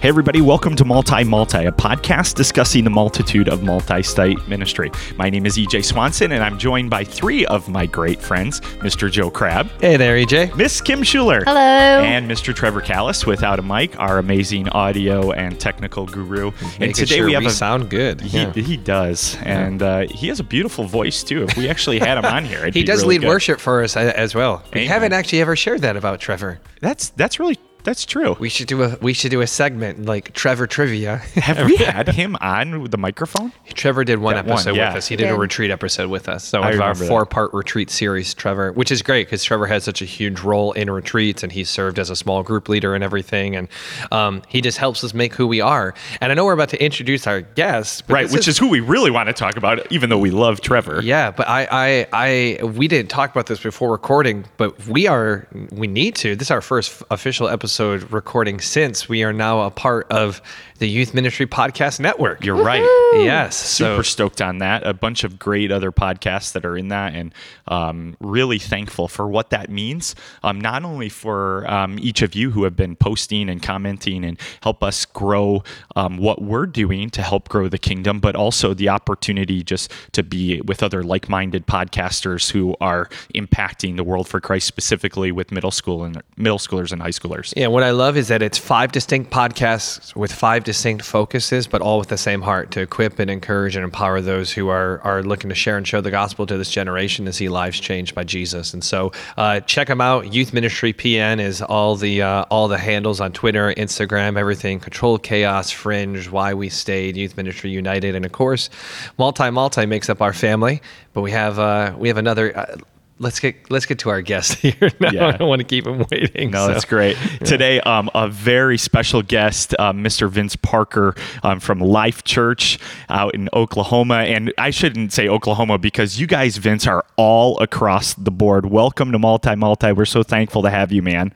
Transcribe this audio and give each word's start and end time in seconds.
Hey, 0.00 0.08
everybody, 0.08 0.40
welcome 0.40 0.76
to 0.76 0.84
Multi 0.86 1.24
Multi, 1.24 1.66
a 1.66 1.72
podcast 1.72 2.34
discussing 2.34 2.84
the 2.84 2.90
multitude 2.90 3.48
of 3.50 3.62
multi 3.62 4.02
site 4.02 4.38
ministry. 4.48 4.90
My 5.18 5.28
name 5.28 5.44
is 5.44 5.58
EJ 5.58 5.84
Swanson, 5.84 6.32
and 6.32 6.42
I'm 6.42 6.56
joined 6.58 6.88
by 6.88 7.04
three 7.04 7.44
of 7.44 7.68
my 7.68 7.84
great 7.84 8.18
friends 8.18 8.62
Mr. 8.80 9.10
Joe 9.12 9.30
Crabb. 9.30 9.68
Hey 9.78 9.98
there, 9.98 10.16
EJ. 10.16 10.56
Miss 10.56 10.80
Kim 10.80 11.02
Schuler. 11.02 11.42
Hello. 11.44 11.60
And 11.60 12.30
Mr. 12.30 12.54
Trevor 12.54 12.80
Callis 12.80 13.26
without 13.26 13.58
a 13.58 13.62
mic, 13.62 13.98
our 14.00 14.16
amazing 14.16 14.70
audio 14.70 15.32
and 15.32 15.60
technical 15.60 16.06
guru. 16.06 16.50
Making 16.50 16.82
and 16.82 16.94
today 16.94 17.16
sure 17.16 17.26
we 17.26 17.34
have 17.34 17.44
a 17.44 17.50
sound 17.50 17.90
good. 17.90 18.22
he, 18.22 18.38
Yeah. 18.38 18.52
he 18.54 18.78
does, 18.78 19.36
and 19.42 19.82
uh, 19.82 20.06
he 20.10 20.28
has 20.28 20.40
a 20.40 20.44
beautiful 20.44 20.84
voice 20.84 21.22
too. 21.22 21.42
If 21.42 21.58
we 21.58 21.68
actually 21.68 21.98
had 21.98 22.16
him 22.16 22.24
on 22.24 22.46
here, 22.46 22.60
it'd 22.60 22.74
He 22.74 22.80
be 22.80 22.86
does 22.86 23.02
really 23.02 23.16
lead 23.16 23.20
good. 23.22 23.28
worship 23.28 23.60
for 23.60 23.84
us 23.84 23.98
as 23.98 24.34
well. 24.34 24.62
We 24.72 24.80
Amen. 24.80 24.88
haven't 24.92 25.12
actually 25.12 25.42
ever 25.42 25.56
shared 25.56 25.82
that 25.82 25.96
about 25.98 26.20
Trevor. 26.20 26.58
That's 26.80 27.10
that's 27.10 27.38
really 27.38 27.58
that's 27.84 28.04
true. 28.04 28.36
We 28.38 28.48
should 28.48 28.66
do 28.66 28.82
a 28.82 28.96
we 29.00 29.12
should 29.12 29.30
do 29.30 29.40
a 29.40 29.46
segment 29.46 30.04
like 30.06 30.32
Trevor 30.32 30.66
trivia. 30.66 31.16
have 31.34 31.66
we 31.66 31.76
had 31.76 32.08
him 32.08 32.36
on 32.40 32.82
with 32.82 32.90
the 32.90 32.98
microphone? 32.98 33.52
Trevor 33.74 34.04
did 34.04 34.18
one 34.18 34.34
That 34.34 34.44
one, 34.44 34.54
episode 34.54 34.76
yeah. 34.76 34.88
with 34.88 34.98
us. 34.98 35.08
He 35.08 35.16
did 35.16 35.30
a 35.30 35.36
retreat 35.36 35.70
episode 35.70 36.10
with 36.10 36.28
us. 36.28 36.44
So 36.44 36.60
I 36.60 36.70
of 36.70 36.80
our 36.80 36.88
remember 36.88 36.98
that. 37.00 37.08
four-part 37.08 37.54
retreat 37.54 37.90
series, 37.90 38.34
Trevor, 38.34 38.72
which 38.72 38.90
is 38.90 39.02
great 39.02 39.26
because 39.26 39.42
Trevor 39.44 39.66
has 39.66 39.84
such 39.84 40.02
a 40.02 40.04
huge 40.04 40.40
role 40.40 40.72
in 40.72 40.90
retreats, 40.90 41.42
and 41.42 41.50
he 41.52 41.64
served 41.64 41.98
as 41.98 42.10
a 42.10 42.16
small 42.16 42.42
group 42.42 42.68
leader 42.68 42.94
and 42.94 43.02
everything, 43.02 43.56
and 43.56 43.68
um, 44.12 44.42
he 44.48 44.60
just 44.60 44.78
helps 44.78 45.02
us 45.02 45.14
make 45.14 45.34
who 45.34 45.46
we 45.46 45.60
are. 45.60 45.94
And 46.20 46.30
I 46.30 46.34
know 46.34 46.44
we're 46.44 46.52
about 46.52 46.68
to 46.70 46.84
introduce 46.84 47.26
our 47.26 47.40
guest, 47.40 48.04
Right, 48.08 48.30
which 48.30 48.48
is, 48.48 48.58
who 48.58 48.68
we 48.68 48.80
really 48.80 49.10
want 49.10 49.28
to 49.28 49.32
talk 49.32 49.56
about, 49.56 49.90
even 49.90 50.10
though 50.10 50.18
we 50.18 50.30
love 50.30 50.60
Trevor. 50.60 51.00
Yeah, 51.02 51.30
but 51.30 51.48
I, 51.48 51.66
I, 51.70 52.06
I, 52.12 52.64
we 52.64 52.88
didn't 52.88 53.10
talk 53.10 53.30
about 53.30 53.46
this 53.46 53.60
before 53.60 53.90
recording, 53.90 54.44
but 54.56 54.86
we 54.86 55.06
are, 55.06 55.46
we 55.72 55.86
need 55.86 56.14
to. 56.16 56.36
This 56.36 56.48
is 56.48 56.50
our 56.50 56.60
first 56.60 57.02
official 57.10 57.48
episode 57.48 57.69
recording 57.78 58.60
since 58.60 59.08
we 59.08 59.22
are 59.22 59.32
now 59.32 59.60
a 59.60 59.70
part 59.70 60.10
of 60.10 60.42
the 60.80 60.88
Youth 60.88 61.12
Ministry 61.12 61.46
Podcast 61.46 62.00
Network. 62.00 62.42
You're 62.42 62.56
right. 62.56 62.82
yes, 63.12 63.54
Super 63.54 64.02
so 64.02 64.02
stoked 64.02 64.40
on 64.40 64.58
that. 64.58 64.86
A 64.86 64.94
bunch 64.94 65.24
of 65.24 65.38
great 65.38 65.70
other 65.70 65.92
podcasts 65.92 66.52
that 66.52 66.64
are 66.64 66.76
in 66.76 66.88
that, 66.88 67.14
and 67.14 67.34
um, 67.68 68.16
really 68.18 68.58
thankful 68.58 69.06
for 69.06 69.28
what 69.28 69.50
that 69.50 69.68
means. 69.68 70.14
Um, 70.42 70.58
not 70.58 70.82
only 70.82 71.10
for 71.10 71.70
um, 71.70 71.98
each 72.00 72.22
of 72.22 72.34
you 72.34 72.50
who 72.50 72.64
have 72.64 72.76
been 72.76 72.96
posting 72.96 73.50
and 73.50 73.62
commenting 73.62 74.24
and 74.24 74.40
help 74.62 74.82
us 74.82 75.04
grow 75.04 75.62
um, 75.96 76.16
what 76.16 76.40
we're 76.40 76.66
doing 76.66 77.10
to 77.10 77.22
help 77.22 77.50
grow 77.50 77.68
the 77.68 77.78
kingdom, 77.78 78.18
but 78.18 78.34
also 78.34 78.72
the 78.72 78.88
opportunity 78.88 79.62
just 79.62 79.92
to 80.12 80.22
be 80.22 80.62
with 80.62 80.82
other 80.82 81.02
like-minded 81.02 81.66
podcasters 81.66 82.52
who 82.52 82.74
are 82.80 83.10
impacting 83.34 83.96
the 83.96 84.04
world 84.04 84.26
for 84.26 84.40
Christ, 84.40 84.66
specifically 84.66 85.30
with 85.30 85.52
middle 85.52 85.70
school 85.70 86.04
and 86.04 86.22
middle 86.38 86.58
schoolers 86.58 86.90
and 86.90 87.02
high 87.02 87.10
schoolers. 87.10 87.52
Yeah, 87.60 87.66
what 87.66 87.82
I 87.82 87.90
love 87.90 88.16
is 88.16 88.28
that 88.28 88.40
it's 88.40 88.56
five 88.56 88.90
distinct 88.90 89.30
podcasts 89.30 90.16
with 90.16 90.32
five 90.32 90.64
distinct 90.64 91.04
focuses, 91.04 91.66
but 91.66 91.82
all 91.82 91.98
with 91.98 92.08
the 92.08 92.16
same 92.16 92.40
heart 92.40 92.70
to 92.70 92.80
equip 92.80 93.18
and 93.18 93.30
encourage 93.30 93.76
and 93.76 93.84
empower 93.84 94.22
those 94.22 94.50
who 94.50 94.68
are 94.68 94.98
are 95.02 95.22
looking 95.22 95.50
to 95.50 95.54
share 95.54 95.76
and 95.76 95.86
show 95.86 96.00
the 96.00 96.10
gospel 96.10 96.46
to 96.46 96.56
this 96.56 96.70
generation 96.70 97.26
to 97.26 97.34
see 97.34 97.50
lives 97.50 97.78
changed 97.78 98.14
by 98.14 98.24
Jesus. 98.24 98.72
And 98.72 98.82
so, 98.82 99.12
uh, 99.36 99.60
check 99.60 99.88
them 99.88 100.00
out. 100.00 100.32
Youth 100.32 100.54
Ministry 100.54 100.94
PN 100.94 101.38
is 101.38 101.60
all 101.60 101.96
the 101.96 102.22
uh, 102.22 102.46
all 102.50 102.66
the 102.66 102.78
handles 102.78 103.20
on 103.20 103.30
Twitter, 103.30 103.74
Instagram, 103.74 104.38
everything. 104.38 104.80
Control 104.80 105.18
Chaos, 105.18 105.70
Fringe, 105.70 106.30
Why 106.30 106.54
We 106.54 106.70
Stayed, 106.70 107.14
Youth 107.18 107.36
Ministry 107.36 107.68
United, 107.68 108.14
and 108.14 108.24
of 108.24 108.32
course, 108.32 108.70
Multi 109.18 109.50
Multi 109.50 109.84
makes 109.84 110.08
up 110.08 110.22
our 110.22 110.32
family. 110.32 110.80
But 111.12 111.20
we 111.20 111.32
have 111.32 111.58
uh, 111.58 111.94
we 111.98 112.08
have 112.08 112.16
another. 112.16 112.80
Uh, 113.20 113.24
Let's 113.24 113.38
get 113.38 113.70
let's 113.70 113.86
get 113.86 113.98
to 114.00 114.08
our 114.10 114.22
guest 114.22 114.54
here. 114.60 114.74
Now. 114.98 115.10
Yeah. 115.12 115.26
I 115.28 115.32
don't 115.36 115.48
want 115.48 115.60
to 115.60 115.64
keep 115.64 115.86
him 115.86 116.04
waiting. 116.10 116.50
No, 116.50 116.66
so- 116.66 116.72
that's 116.72 116.84
great. 116.86 117.16
Today, 117.44 117.80
um, 117.82 118.10
a 118.14 118.28
very 118.28 118.78
special 118.78 119.22
guest, 119.22 119.74
um, 119.78 120.02
Mr. 120.02 120.28
Vince 120.28 120.56
Parker 120.56 121.14
um, 121.42 121.60
from 121.60 121.80
Life 121.80 122.24
Church 122.24 122.78
out 123.08 123.34
in 123.34 123.48
Oklahoma. 123.52 124.20
And 124.20 124.52
I 124.58 124.70
shouldn't 124.70 125.12
say 125.12 125.28
Oklahoma 125.28 125.78
because 125.78 126.18
you 126.18 126.26
guys, 126.26 126.56
Vince, 126.56 126.86
are 126.86 127.04
all 127.16 127.58
across 127.60 128.14
the 128.14 128.30
board. 128.30 128.66
Welcome 128.66 129.12
to 129.12 129.18
Multi 129.18 129.54
Multi. 129.54 129.92
We're 129.92 130.06
so 130.06 130.22
thankful 130.22 130.62
to 130.62 130.70
have 130.70 130.90
you, 130.90 131.02
man. 131.02 131.32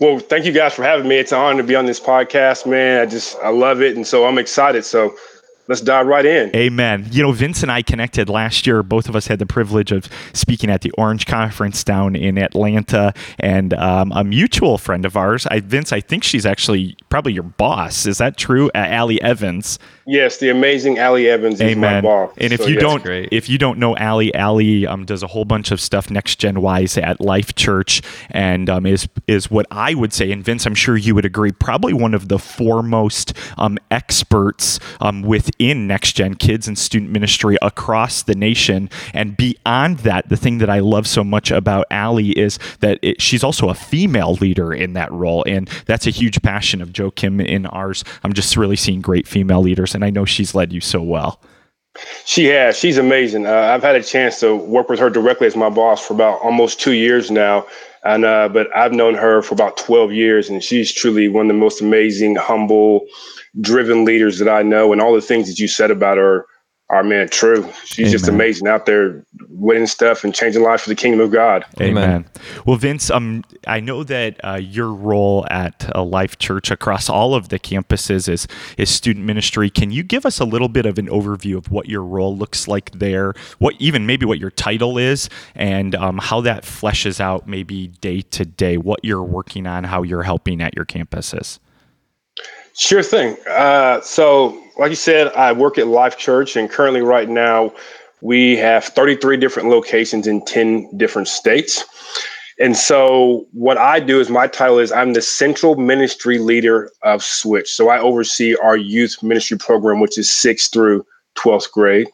Well, 0.00 0.20
thank 0.20 0.44
you 0.46 0.52
guys 0.52 0.74
for 0.74 0.84
having 0.84 1.08
me. 1.08 1.16
It's 1.16 1.32
an 1.32 1.38
honor 1.38 1.60
to 1.62 1.66
be 1.66 1.74
on 1.74 1.86
this 1.86 1.98
podcast, 1.98 2.64
man. 2.64 3.00
I 3.00 3.06
just 3.06 3.36
I 3.42 3.48
love 3.48 3.82
it, 3.82 3.96
and 3.96 4.06
so 4.06 4.24
I'm 4.26 4.38
excited. 4.38 4.84
So 4.84 5.16
let's 5.68 5.80
dive 5.80 6.06
right 6.06 6.24
in. 6.24 6.54
Amen. 6.56 7.06
You 7.10 7.22
know, 7.22 7.32
Vince 7.32 7.62
and 7.62 7.70
I 7.70 7.82
connected 7.82 8.28
last 8.28 8.66
year. 8.66 8.82
Both 8.82 9.08
of 9.08 9.14
us 9.14 9.26
had 9.26 9.38
the 9.38 9.46
privilege 9.46 9.92
of 9.92 10.08
speaking 10.32 10.70
at 10.70 10.80
the 10.80 10.90
Orange 10.92 11.26
Conference 11.26 11.84
down 11.84 12.16
in 12.16 12.38
Atlanta, 12.38 13.12
and 13.38 13.74
um, 13.74 14.10
a 14.12 14.24
mutual 14.24 14.78
friend 14.78 15.04
of 15.04 15.16
ours, 15.16 15.46
I, 15.46 15.60
Vince, 15.60 15.92
I 15.92 16.00
think 16.00 16.24
she's 16.24 16.46
actually 16.46 16.96
probably 17.10 17.34
your 17.34 17.44
boss. 17.44 18.06
Is 18.06 18.18
that 18.18 18.36
true? 18.36 18.68
Uh, 18.74 18.78
Allie 18.78 19.20
Evans. 19.22 19.78
Yes, 20.10 20.38
the 20.38 20.48
amazing 20.48 20.98
Allie 20.98 21.28
Evans 21.28 21.60
is 21.60 21.76
my 21.76 21.98
Amen. 21.98 22.02
boss. 22.02 22.32
And 22.38 22.50
if 22.50 22.60
So, 22.62 22.66
you 22.66 22.76
yes. 22.76 22.80
don't, 22.80 23.02
great. 23.04 23.28
if 23.30 23.46
you 23.50 23.58
don't 23.58 23.78
know 23.78 23.94
Allie, 23.98 24.34
Allie 24.34 24.86
um, 24.86 25.04
does 25.04 25.22
a 25.22 25.26
whole 25.26 25.44
bunch 25.44 25.70
of 25.70 25.82
stuff 25.82 26.10
next 26.10 26.36
gen 26.36 26.62
wise 26.62 26.96
at 26.96 27.20
Life 27.20 27.54
Church, 27.56 28.00
and 28.30 28.70
um, 28.70 28.86
is 28.86 29.06
is 29.26 29.50
what 29.50 29.66
I 29.70 29.92
would 29.92 30.14
say. 30.14 30.32
And 30.32 30.42
Vince, 30.42 30.64
I'm 30.64 30.74
sure 30.74 30.96
you 30.96 31.14
would 31.14 31.26
agree, 31.26 31.52
probably 31.52 31.92
one 31.92 32.14
of 32.14 32.28
the 32.28 32.38
foremost 32.38 33.34
um, 33.58 33.76
experts 33.90 34.80
um, 35.02 35.20
within 35.20 35.86
next 35.86 36.14
gen 36.14 36.36
kids 36.36 36.66
and 36.66 36.78
student 36.78 37.10
ministry 37.10 37.58
across 37.60 38.22
the 38.22 38.34
nation. 38.34 38.88
And 39.12 39.36
beyond 39.36 39.98
that, 39.98 40.30
the 40.30 40.38
thing 40.38 40.56
that 40.58 40.70
I 40.70 40.78
love 40.78 41.06
so 41.06 41.22
much 41.22 41.50
about 41.50 41.84
Allie 41.90 42.30
is 42.30 42.58
that 42.80 42.98
it, 43.02 43.20
she's 43.20 43.44
also 43.44 43.68
a 43.68 43.74
female 43.74 44.36
leader 44.36 44.72
in 44.72 44.94
that 44.94 45.12
role, 45.12 45.44
and 45.46 45.68
that's 45.84 46.06
a 46.06 46.10
huge 46.10 46.40
passion 46.40 46.80
of 46.80 46.94
Joe 46.94 47.10
Kim 47.10 47.42
in 47.42 47.66
ours. 47.66 48.04
I'm 48.24 48.32
just 48.32 48.56
really 48.56 48.76
seeing 48.76 49.02
great 49.02 49.28
female 49.28 49.60
leaders, 49.60 49.94
and 49.98 50.04
I 50.04 50.10
know 50.10 50.24
she's 50.24 50.54
led 50.54 50.72
you 50.72 50.80
so 50.80 51.02
well. 51.02 51.40
She 52.24 52.44
has. 52.44 52.78
She's 52.78 52.98
amazing. 52.98 53.46
Uh, 53.46 53.50
I've 53.50 53.82
had 53.82 53.96
a 53.96 54.02
chance 54.02 54.38
to 54.38 54.54
work 54.54 54.88
with 54.88 55.00
her 55.00 55.10
directly 55.10 55.48
as 55.48 55.56
my 55.56 55.68
boss 55.68 56.06
for 56.06 56.14
about 56.14 56.40
almost 56.40 56.80
two 56.80 56.92
years 56.92 57.32
now. 57.32 57.66
And 58.04 58.24
uh, 58.24 58.48
but 58.48 58.68
I've 58.76 58.92
known 58.92 59.14
her 59.14 59.42
for 59.42 59.54
about 59.54 59.76
12 59.76 60.12
years, 60.12 60.48
and 60.48 60.62
she's 60.62 60.92
truly 60.92 61.26
one 61.26 61.46
of 61.46 61.48
the 61.48 61.60
most 61.60 61.80
amazing, 61.80 62.36
humble, 62.36 63.06
driven 63.60 64.04
leaders 64.04 64.38
that 64.38 64.48
I 64.48 64.62
know. 64.62 64.92
And 64.92 65.00
all 65.00 65.12
the 65.12 65.20
things 65.20 65.48
that 65.48 65.58
you 65.58 65.66
said 65.66 65.90
about 65.90 66.16
her 66.16 66.46
are 66.90 67.02
man 67.02 67.28
true. 67.28 67.68
She's 67.84 68.12
just 68.12 68.28
amazing 68.28 68.68
out 68.68 68.86
there 68.86 69.26
winning 69.50 69.86
stuff 69.86 70.24
and 70.24 70.34
changing 70.34 70.62
lives 70.62 70.82
for 70.82 70.88
the 70.88 70.94
kingdom 70.94 71.20
of 71.20 71.30
God. 71.30 71.64
Amen. 71.80 72.04
Amen. 72.04 72.24
Well, 72.66 72.76
Vince, 72.76 73.10
um, 73.10 73.44
I 73.66 73.80
know 73.80 74.04
that 74.04 74.42
uh, 74.44 74.54
your 74.54 74.92
role 74.92 75.46
at 75.50 75.90
uh, 75.94 76.02
Life 76.02 76.38
Church 76.38 76.70
across 76.70 77.08
all 77.08 77.34
of 77.34 77.48
the 77.48 77.58
campuses 77.58 78.28
is 78.28 78.46
is 78.76 78.90
student 78.90 79.24
ministry. 79.26 79.70
Can 79.70 79.90
you 79.90 80.02
give 80.02 80.26
us 80.26 80.38
a 80.38 80.44
little 80.44 80.68
bit 80.68 80.86
of 80.86 80.98
an 80.98 81.06
overview 81.08 81.56
of 81.56 81.70
what 81.70 81.88
your 81.88 82.02
role 82.02 82.36
looks 82.36 82.68
like 82.68 82.90
there? 82.92 83.34
What 83.58 83.74
even 83.78 84.06
maybe 84.06 84.26
what 84.26 84.38
your 84.38 84.50
title 84.50 84.98
is, 84.98 85.28
and 85.54 85.94
um, 85.94 86.18
how 86.18 86.40
that 86.42 86.64
fleshes 86.64 87.20
out 87.20 87.48
maybe 87.48 87.88
day 87.88 88.20
to 88.20 88.44
day. 88.44 88.76
What 88.76 89.00
you're 89.02 89.22
working 89.22 89.66
on, 89.66 89.84
how 89.84 90.02
you're 90.02 90.22
helping 90.22 90.60
at 90.60 90.74
your 90.76 90.84
campuses. 90.84 91.58
Sure 92.76 93.02
thing. 93.02 93.36
Uh, 93.48 94.00
so, 94.02 94.62
like 94.78 94.90
you 94.90 94.96
said, 94.96 95.32
I 95.32 95.52
work 95.52 95.78
at 95.78 95.88
Life 95.88 96.16
Church, 96.16 96.54
and 96.54 96.70
currently, 96.70 97.00
right 97.00 97.28
now, 97.28 97.72
we 98.20 98.56
have 98.56 98.84
33 98.84 99.36
different 99.36 99.68
locations 99.68 100.26
in 100.26 100.44
10 100.44 100.96
different 100.96 101.28
states. 101.28 101.84
And 102.60 102.76
so, 102.76 103.46
what 103.52 103.78
I 103.78 104.00
do 104.00 104.18
is 104.20 104.30
my 104.30 104.48
title 104.48 104.80
is 104.80 104.90
I'm 104.90 105.12
the 105.12 105.22
central 105.22 105.76
ministry 105.76 106.38
leader 106.38 106.90
of 107.02 107.22
Switch. 107.22 107.72
So, 107.72 107.88
I 107.88 108.00
oversee 108.00 108.56
our 108.56 108.76
youth 108.76 109.22
ministry 109.22 109.56
program, 109.56 110.00
which 110.00 110.18
is 110.18 110.32
sixth 110.32 110.72
through 110.72 111.06
12th 111.36 111.70
grade. 111.70 112.08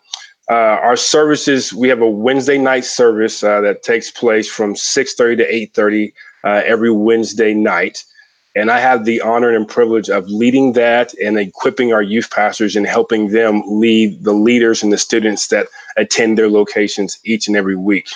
Uh, 0.50 0.76
our 0.84 0.96
services, 0.96 1.72
we 1.72 1.88
have 1.88 2.02
a 2.02 2.08
Wednesday 2.08 2.58
night 2.58 2.84
service 2.84 3.42
uh, 3.42 3.62
that 3.62 3.82
takes 3.82 4.10
place 4.10 4.46
from 4.46 4.74
6:30 4.74 5.38
to 5.38 5.80
8:30 5.80 6.12
uh, 6.44 6.62
every 6.66 6.90
Wednesday 6.90 7.54
night. 7.54 8.04
And 8.56 8.70
I 8.70 8.78
have 8.78 9.04
the 9.04 9.20
honor 9.20 9.50
and 9.50 9.66
privilege 9.66 10.08
of 10.08 10.28
leading 10.28 10.74
that 10.74 11.12
and 11.14 11.38
equipping 11.38 11.92
our 11.92 12.02
youth 12.02 12.30
pastors 12.30 12.76
and 12.76 12.86
helping 12.86 13.28
them 13.28 13.62
lead 13.66 14.22
the 14.22 14.32
leaders 14.32 14.82
and 14.82 14.92
the 14.92 14.98
students 14.98 15.48
that 15.48 15.66
attend 15.96 16.38
their 16.38 16.48
locations 16.48 17.18
each 17.24 17.48
and 17.48 17.56
every 17.56 17.74
week. 17.74 18.08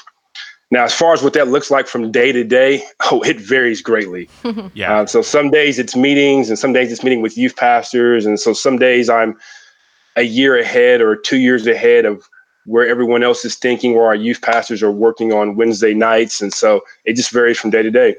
Now, 0.70 0.84
as 0.84 0.94
far 0.94 1.14
as 1.14 1.22
what 1.22 1.32
that 1.32 1.48
looks 1.48 1.70
like 1.70 1.86
from 1.86 2.12
day 2.12 2.30
to 2.30 2.44
day, 2.44 2.84
oh, 3.10 3.22
it 3.22 3.40
varies 3.40 3.82
greatly. 3.82 4.28
Yeah. 4.74 5.00
Uh, 5.00 5.06
so 5.06 5.22
some 5.22 5.50
days 5.50 5.78
it's 5.78 5.96
meetings, 5.96 6.48
and 6.50 6.58
some 6.58 6.72
days 6.72 6.92
it's 6.92 7.02
meeting 7.02 7.22
with 7.22 7.38
youth 7.38 7.56
pastors, 7.56 8.26
and 8.26 8.38
so 8.38 8.52
some 8.52 8.78
days 8.78 9.08
I'm 9.08 9.36
a 10.16 10.22
year 10.22 10.58
ahead 10.58 11.00
or 11.00 11.16
two 11.16 11.38
years 11.38 11.66
ahead 11.66 12.04
of 12.04 12.28
where 12.66 12.86
everyone 12.86 13.22
else 13.22 13.44
is 13.44 13.56
thinking, 13.56 13.94
where 13.94 14.06
our 14.06 14.14
youth 14.14 14.42
pastors 14.42 14.82
are 14.82 14.90
working 14.90 15.32
on 15.32 15.56
Wednesday 15.56 15.94
nights, 15.94 16.42
and 16.42 16.52
so 16.52 16.82
it 17.04 17.14
just 17.14 17.30
varies 17.30 17.58
from 17.58 17.70
day 17.70 17.82
to 17.82 17.90
day. 17.90 18.16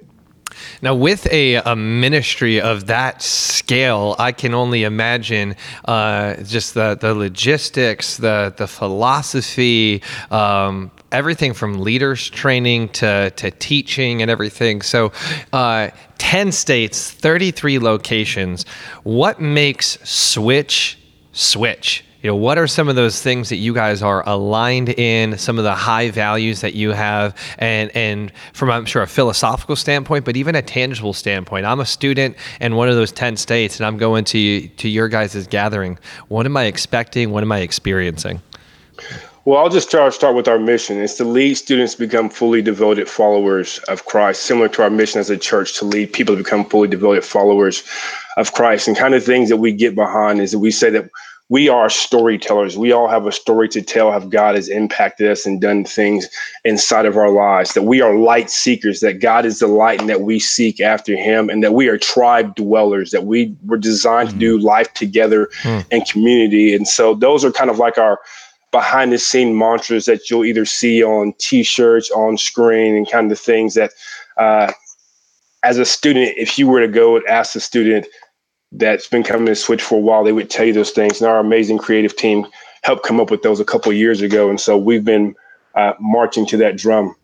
Now, 0.81 0.95
with 0.95 1.25
a, 1.31 1.55
a 1.55 1.75
ministry 1.75 2.61
of 2.61 2.87
that 2.87 3.21
scale, 3.21 4.15
I 4.19 4.31
can 4.31 4.53
only 4.53 4.83
imagine 4.83 5.55
uh, 5.85 6.35
just 6.43 6.73
the, 6.73 6.95
the 6.99 7.13
logistics, 7.13 8.17
the 8.17 8.53
the 8.57 8.67
philosophy, 8.67 10.01
um, 10.31 10.91
everything 11.11 11.53
from 11.53 11.81
leaders 11.81 12.29
training 12.29 12.89
to, 12.89 13.31
to 13.31 13.51
teaching 13.51 14.21
and 14.21 14.29
everything. 14.29 14.81
So, 14.81 15.11
uh, 15.53 15.89
10 16.17 16.51
states, 16.51 17.11
33 17.11 17.79
locations. 17.79 18.65
What 19.03 19.41
makes 19.41 19.97
Switch 20.03 20.97
Switch? 21.31 22.03
You 22.21 22.29
know, 22.29 22.35
what 22.35 22.57
are 22.57 22.67
some 22.67 22.89
of 22.89 22.97
those 22.97 23.21
things 23.21 23.47
that 23.47 23.57
you 23.57 23.73
guys 23.73 24.01
are 24.03 24.27
aligned 24.27 24.89
in, 24.89 25.37
some 25.37 25.57
of 25.57 25.63
the 25.63 25.73
high 25.73 26.11
values 26.11 26.59
that 26.61 26.73
you 26.73 26.91
have, 26.91 27.33
and 27.57 27.95
and 27.95 28.33
from 28.51 28.69
I'm 28.69 28.85
sure 28.85 29.01
a 29.01 29.07
philosophical 29.07 29.77
standpoint, 29.77 30.25
but 30.25 30.35
even 30.35 30.53
a 30.53 30.61
tangible 30.61 31.13
standpoint. 31.13 31.65
I'm 31.65 31.79
a 31.79 31.85
student 31.85 32.35
in 32.59 32.75
one 32.75 32.89
of 32.89 32.95
those 32.95 33.13
10 33.13 33.37
states 33.37 33.77
and 33.77 33.85
I'm 33.85 33.97
going 33.97 34.25
to 34.25 34.67
to 34.67 34.89
your 34.89 35.07
guys' 35.07 35.47
gathering. 35.47 35.97
What 36.27 36.45
am 36.45 36.57
I 36.57 36.65
expecting? 36.65 37.31
What 37.31 37.43
am 37.43 37.53
I 37.53 37.59
experiencing? 37.59 38.41
Well, 39.45 39.57
I'll 39.57 39.69
just 39.69 39.87
start, 39.87 40.13
start 40.13 40.35
with 40.35 40.47
our 40.47 40.59
mission. 40.59 41.01
It's 41.01 41.15
to 41.15 41.23
lead 41.23 41.55
students 41.55 41.95
to 41.95 41.99
become 41.99 42.29
fully 42.29 42.61
devoted 42.61 43.07
followers 43.09 43.79
of 43.87 44.05
Christ, 44.05 44.43
similar 44.43 44.67
to 44.67 44.83
our 44.83 44.89
mission 44.89 45.19
as 45.19 45.29
a 45.29 45.37
church 45.37 45.79
to 45.79 45.85
lead 45.85 46.11
people 46.13 46.35
to 46.35 46.43
become 46.43 46.65
fully 46.65 46.87
devoted 46.87 47.23
followers 47.23 47.81
of 48.37 48.51
Christ. 48.53 48.87
And 48.87 48.97
kind 48.97 49.15
of 49.15 49.23
things 49.23 49.49
that 49.49 49.57
we 49.57 49.71
get 49.71 49.95
behind 49.95 50.41
is 50.41 50.51
that 50.51 50.59
we 50.59 50.69
say 50.69 50.89
that 50.91 51.09
we 51.49 51.67
are 51.67 51.89
storytellers. 51.89 52.77
We 52.77 52.91
all 52.91 53.07
have 53.07 53.25
a 53.25 53.31
story 53.31 53.67
to 53.69 53.81
tell 53.81 54.11
how 54.11 54.19
God 54.19 54.53
has 54.53 54.69
impacted 54.69 55.29
us 55.29 55.47
and 55.47 55.59
done 55.59 55.83
things 55.83 56.27
inside 56.63 57.07
of 57.07 57.17
our 57.17 57.31
lives. 57.31 57.73
That 57.73 57.81
we 57.81 58.01
are 58.01 58.15
light 58.15 58.51
seekers, 58.51 58.99
that 58.99 59.19
God 59.19 59.45
is 59.45 59.57
the 59.57 59.67
light 59.67 59.99
and 59.99 60.09
that 60.09 60.21
we 60.21 60.39
seek 60.39 60.79
after 60.79 61.15
him, 61.15 61.49
and 61.49 61.63
that 61.63 61.73
we 61.73 61.87
are 61.87 61.97
tribe 61.97 62.55
dwellers, 62.55 63.09
that 63.11 63.25
we 63.25 63.55
were 63.65 63.77
designed 63.77 64.29
mm-hmm. 64.29 64.39
to 64.39 64.57
do 64.57 64.59
life 64.59 64.93
together 64.93 65.49
mm. 65.63 65.83
and 65.91 66.07
community. 66.07 66.75
And 66.75 66.87
so 66.87 67.15
those 67.15 67.43
are 67.43 67.51
kind 67.51 67.71
of 67.71 67.79
like 67.79 67.97
our 67.97 68.19
behind 68.71 69.11
the 69.11 69.17
scene 69.17 69.57
mantras 69.57 70.05
that 70.05 70.29
you'll 70.29 70.45
either 70.45 70.65
see 70.65 71.03
on 71.03 71.33
t-shirts 71.39 72.11
on 72.11 72.37
screen 72.37 72.95
and 72.95 73.09
kind 73.09 73.31
of 73.31 73.39
things 73.39 73.73
that 73.73 73.91
uh, 74.37 74.71
as 75.63 75.79
a 75.79 75.85
student 75.85 76.31
if 76.37 76.59
you 76.59 76.67
were 76.67 76.79
to 76.79 76.87
go 76.87 77.15
and 77.15 77.25
ask 77.27 77.55
a 77.55 77.59
student 77.59 78.05
that's 78.71 79.07
been 79.07 79.23
coming 79.23 79.47
to 79.47 79.55
switch 79.55 79.81
for 79.81 79.95
a 79.95 80.01
while 80.01 80.23
they 80.23 80.31
would 80.31 80.49
tell 80.49 80.65
you 80.65 80.73
those 80.73 80.91
things 80.91 81.21
and 81.21 81.29
our 81.29 81.39
amazing 81.39 81.77
creative 81.77 82.15
team 82.15 82.45
helped 82.83 83.03
come 83.03 83.19
up 83.19 83.31
with 83.31 83.41
those 83.41 83.59
a 83.59 83.65
couple 83.65 83.91
years 83.91 84.21
ago 84.21 84.49
and 84.49 84.59
so 84.59 84.77
we've 84.77 85.05
been 85.05 85.35
uh, 85.75 85.93
marching 85.99 86.45
to 86.45 86.57
that 86.57 86.77
drum 86.77 87.15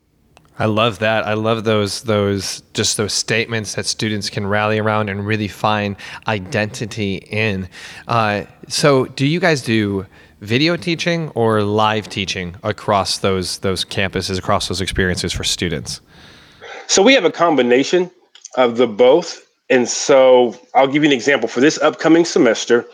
I 0.57 0.65
love 0.65 0.99
that. 0.99 1.27
I 1.27 1.33
love 1.33 1.65
those 1.65 2.03
those 2.03 2.61
just 2.73 2.95
those 2.95 3.11
statements 3.11 3.75
that 3.75 3.85
students 3.85 4.29
can 4.29 4.47
rally 4.47 4.79
around 4.79 5.09
and 5.09 5.27
really 5.27 5.49
find 5.49 5.97
identity 6.27 7.15
in. 7.15 7.67
Uh, 8.07 8.45
so, 8.69 9.03
do 9.05 9.27
you 9.27 9.41
guys 9.41 9.61
do 9.61 10.05
video 10.39 10.77
teaching 10.77 11.29
or 11.29 11.61
live 11.61 12.07
teaching 12.07 12.55
across 12.63 13.17
those 13.17 13.59
those 13.59 13.83
campuses, 13.83 14.39
across 14.39 14.69
those 14.69 14.79
experiences 14.79 15.33
for 15.33 15.43
students? 15.43 15.99
So 16.87 17.01
we 17.01 17.13
have 17.13 17.25
a 17.25 17.31
combination 17.31 18.11
of 18.57 18.77
the 18.77 18.87
both. 18.87 19.44
And 19.69 19.87
so 19.89 20.55
I'll 20.73 20.87
give 20.87 21.03
you 21.03 21.09
an 21.09 21.15
example. 21.15 21.47
For 21.47 21.59
this 21.59 21.79
upcoming 21.79 22.25
semester, 22.25 22.85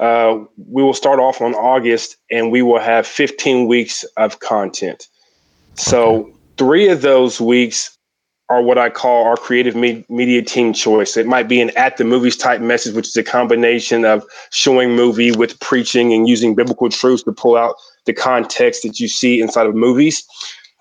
uh, 0.00 0.38
we 0.56 0.82
will 0.82 0.94
start 0.94 1.20
off 1.20 1.40
on 1.40 1.54
August 1.54 2.16
and 2.30 2.50
we 2.50 2.62
will 2.62 2.80
have 2.80 3.06
15 3.06 3.66
weeks 3.66 4.04
of 4.16 4.40
content. 4.40 5.08
So 5.74 6.30
three 6.56 6.88
of 6.88 7.02
those 7.02 7.40
weeks 7.40 7.96
are 8.48 8.62
what 8.62 8.78
I 8.78 8.90
call 8.90 9.26
our 9.26 9.36
creative 9.36 9.74
me- 9.74 10.04
media 10.08 10.40
team 10.40 10.72
choice. 10.72 11.16
It 11.16 11.26
might 11.26 11.48
be 11.48 11.60
an 11.60 11.70
at 11.76 11.96
the 11.96 12.04
movies 12.04 12.36
type 12.36 12.60
message, 12.60 12.94
which 12.94 13.08
is 13.08 13.16
a 13.16 13.24
combination 13.24 14.04
of 14.04 14.24
showing 14.50 14.94
movie 14.94 15.32
with 15.32 15.58
preaching 15.60 16.12
and 16.12 16.28
using 16.28 16.54
biblical 16.54 16.88
truths 16.88 17.24
to 17.24 17.32
pull 17.32 17.56
out 17.56 17.74
the 18.04 18.12
context 18.12 18.82
that 18.84 19.00
you 19.00 19.08
see 19.08 19.40
inside 19.40 19.66
of 19.66 19.74
movies. 19.74 20.24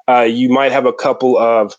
Uh, 0.07 0.21
you 0.21 0.47
might 0.47 0.71
have 0.71 0.85
a 0.85 0.93
couple 0.93 1.37
of 1.37 1.75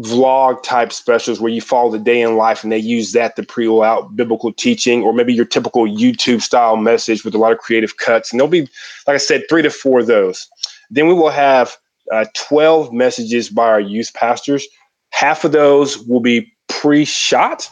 vlog 0.00 0.62
type 0.62 0.92
specials 0.92 1.40
where 1.40 1.52
you 1.52 1.60
follow 1.60 1.90
the 1.90 1.98
day 1.98 2.20
in 2.20 2.36
life 2.36 2.64
and 2.64 2.72
they 2.72 2.78
use 2.78 3.12
that 3.12 3.36
to 3.36 3.42
pull 3.42 3.82
out 3.82 4.16
biblical 4.16 4.52
teaching, 4.52 5.02
or 5.02 5.12
maybe 5.12 5.32
your 5.32 5.44
typical 5.44 5.84
YouTube 5.84 6.42
style 6.42 6.76
message 6.76 7.24
with 7.24 7.34
a 7.34 7.38
lot 7.38 7.52
of 7.52 7.58
creative 7.58 7.96
cuts. 7.98 8.32
And 8.32 8.40
there'll 8.40 8.50
be, 8.50 8.62
like 9.06 9.14
I 9.14 9.18
said, 9.18 9.44
three 9.48 9.62
to 9.62 9.70
four 9.70 10.00
of 10.00 10.06
those. 10.06 10.48
Then 10.90 11.06
we 11.06 11.14
will 11.14 11.30
have 11.30 11.76
uh, 12.12 12.26
12 12.34 12.92
messages 12.92 13.48
by 13.48 13.66
our 13.66 13.80
youth 13.80 14.12
pastors 14.14 14.66
Half 15.14 15.44
of 15.44 15.52
those 15.52 15.96
will 15.96 16.18
be 16.18 16.52
pre-shot. 16.66 17.70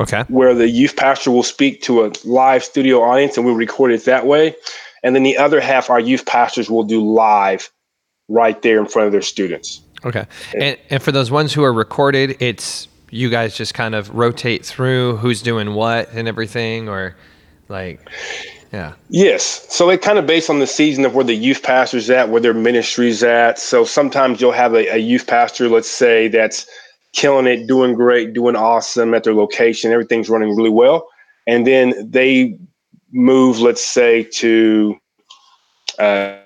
Okay. 0.00 0.24
Where 0.26 0.54
the 0.54 0.68
youth 0.68 0.96
pastor 0.96 1.30
will 1.30 1.44
speak 1.44 1.82
to 1.82 2.04
a 2.04 2.12
live 2.24 2.64
studio 2.64 3.00
audience 3.00 3.36
and 3.36 3.46
we'll 3.46 3.54
record 3.54 3.92
it 3.92 4.04
that 4.06 4.26
way. 4.26 4.56
And 5.04 5.14
then 5.14 5.22
the 5.22 5.38
other 5.38 5.60
half, 5.60 5.88
our 5.88 6.00
youth 6.00 6.26
pastors 6.26 6.68
will 6.68 6.82
do 6.82 7.00
live 7.00 7.70
right 8.28 8.60
there 8.62 8.80
in 8.80 8.86
front 8.86 9.06
of 9.06 9.12
their 9.12 9.22
students. 9.22 9.82
Okay. 10.04 10.26
And, 10.58 10.78
and 10.88 11.02
for 11.02 11.12
those 11.12 11.30
ones 11.30 11.52
who 11.52 11.62
are 11.62 11.72
recorded, 11.72 12.36
it's 12.40 12.88
you 13.10 13.28
guys 13.28 13.56
just 13.56 13.74
kind 13.74 13.94
of 13.94 14.10
rotate 14.14 14.64
through 14.64 15.16
who's 15.16 15.42
doing 15.42 15.74
what 15.74 16.10
and 16.12 16.28
everything, 16.28 16.88
or 16.88 17.16
like 17.68 18.08
yeah. 18.72 18.92
Yes. 19.08 19.66
So 19.68 19.88
they 19.88 19.98
kind 19.98 20.18
of 20.18 20.26
based 20.26 20.48
on 20.48 20.60
the 20.60 20.66
season 20.66 21.04
of 21.04 21.14
where 21.14 21.24
the 21.24 21.34
youth 21.34 21.62
pastor's 21.62 22.08
at, 22.08 22.28
where 22.28 22.40
their 22.40 22.54
ministry's 22.54 23.22
at. 23.22 23.58
So 23.58 23.84
sometimes 23.84 24.40
you'll 24.40 24.52
have 24.52 24.74
a, 24.74 24.86
a 24.94 24.98
youth 24.98 25.26
pastor, 25.26 25.68
let's 25.68 25.90
say, 25.90 26.28
that's 26.28 26.66
killing 27.12 27.46
it, 27.46 27.66
doing 27.66 27.94
great, 27.94 28.32
doing 28.32 28.54
awesome 28.54 29.12
at 29.14 29.24
their 29.24 29.34
location. 29.34 29.90
Everything's 29.90 30.30
running 30.30 30.54
really 30.54 30.70
well. 30.70 31.08
And 31.48 31.66
then 31.66 31.94
they 32.08 32.56
move, 33.10 33.58
let's 33.58 33.84
say, 33.84 34.22
to 34.34 34.96
uh, 35.98 36.36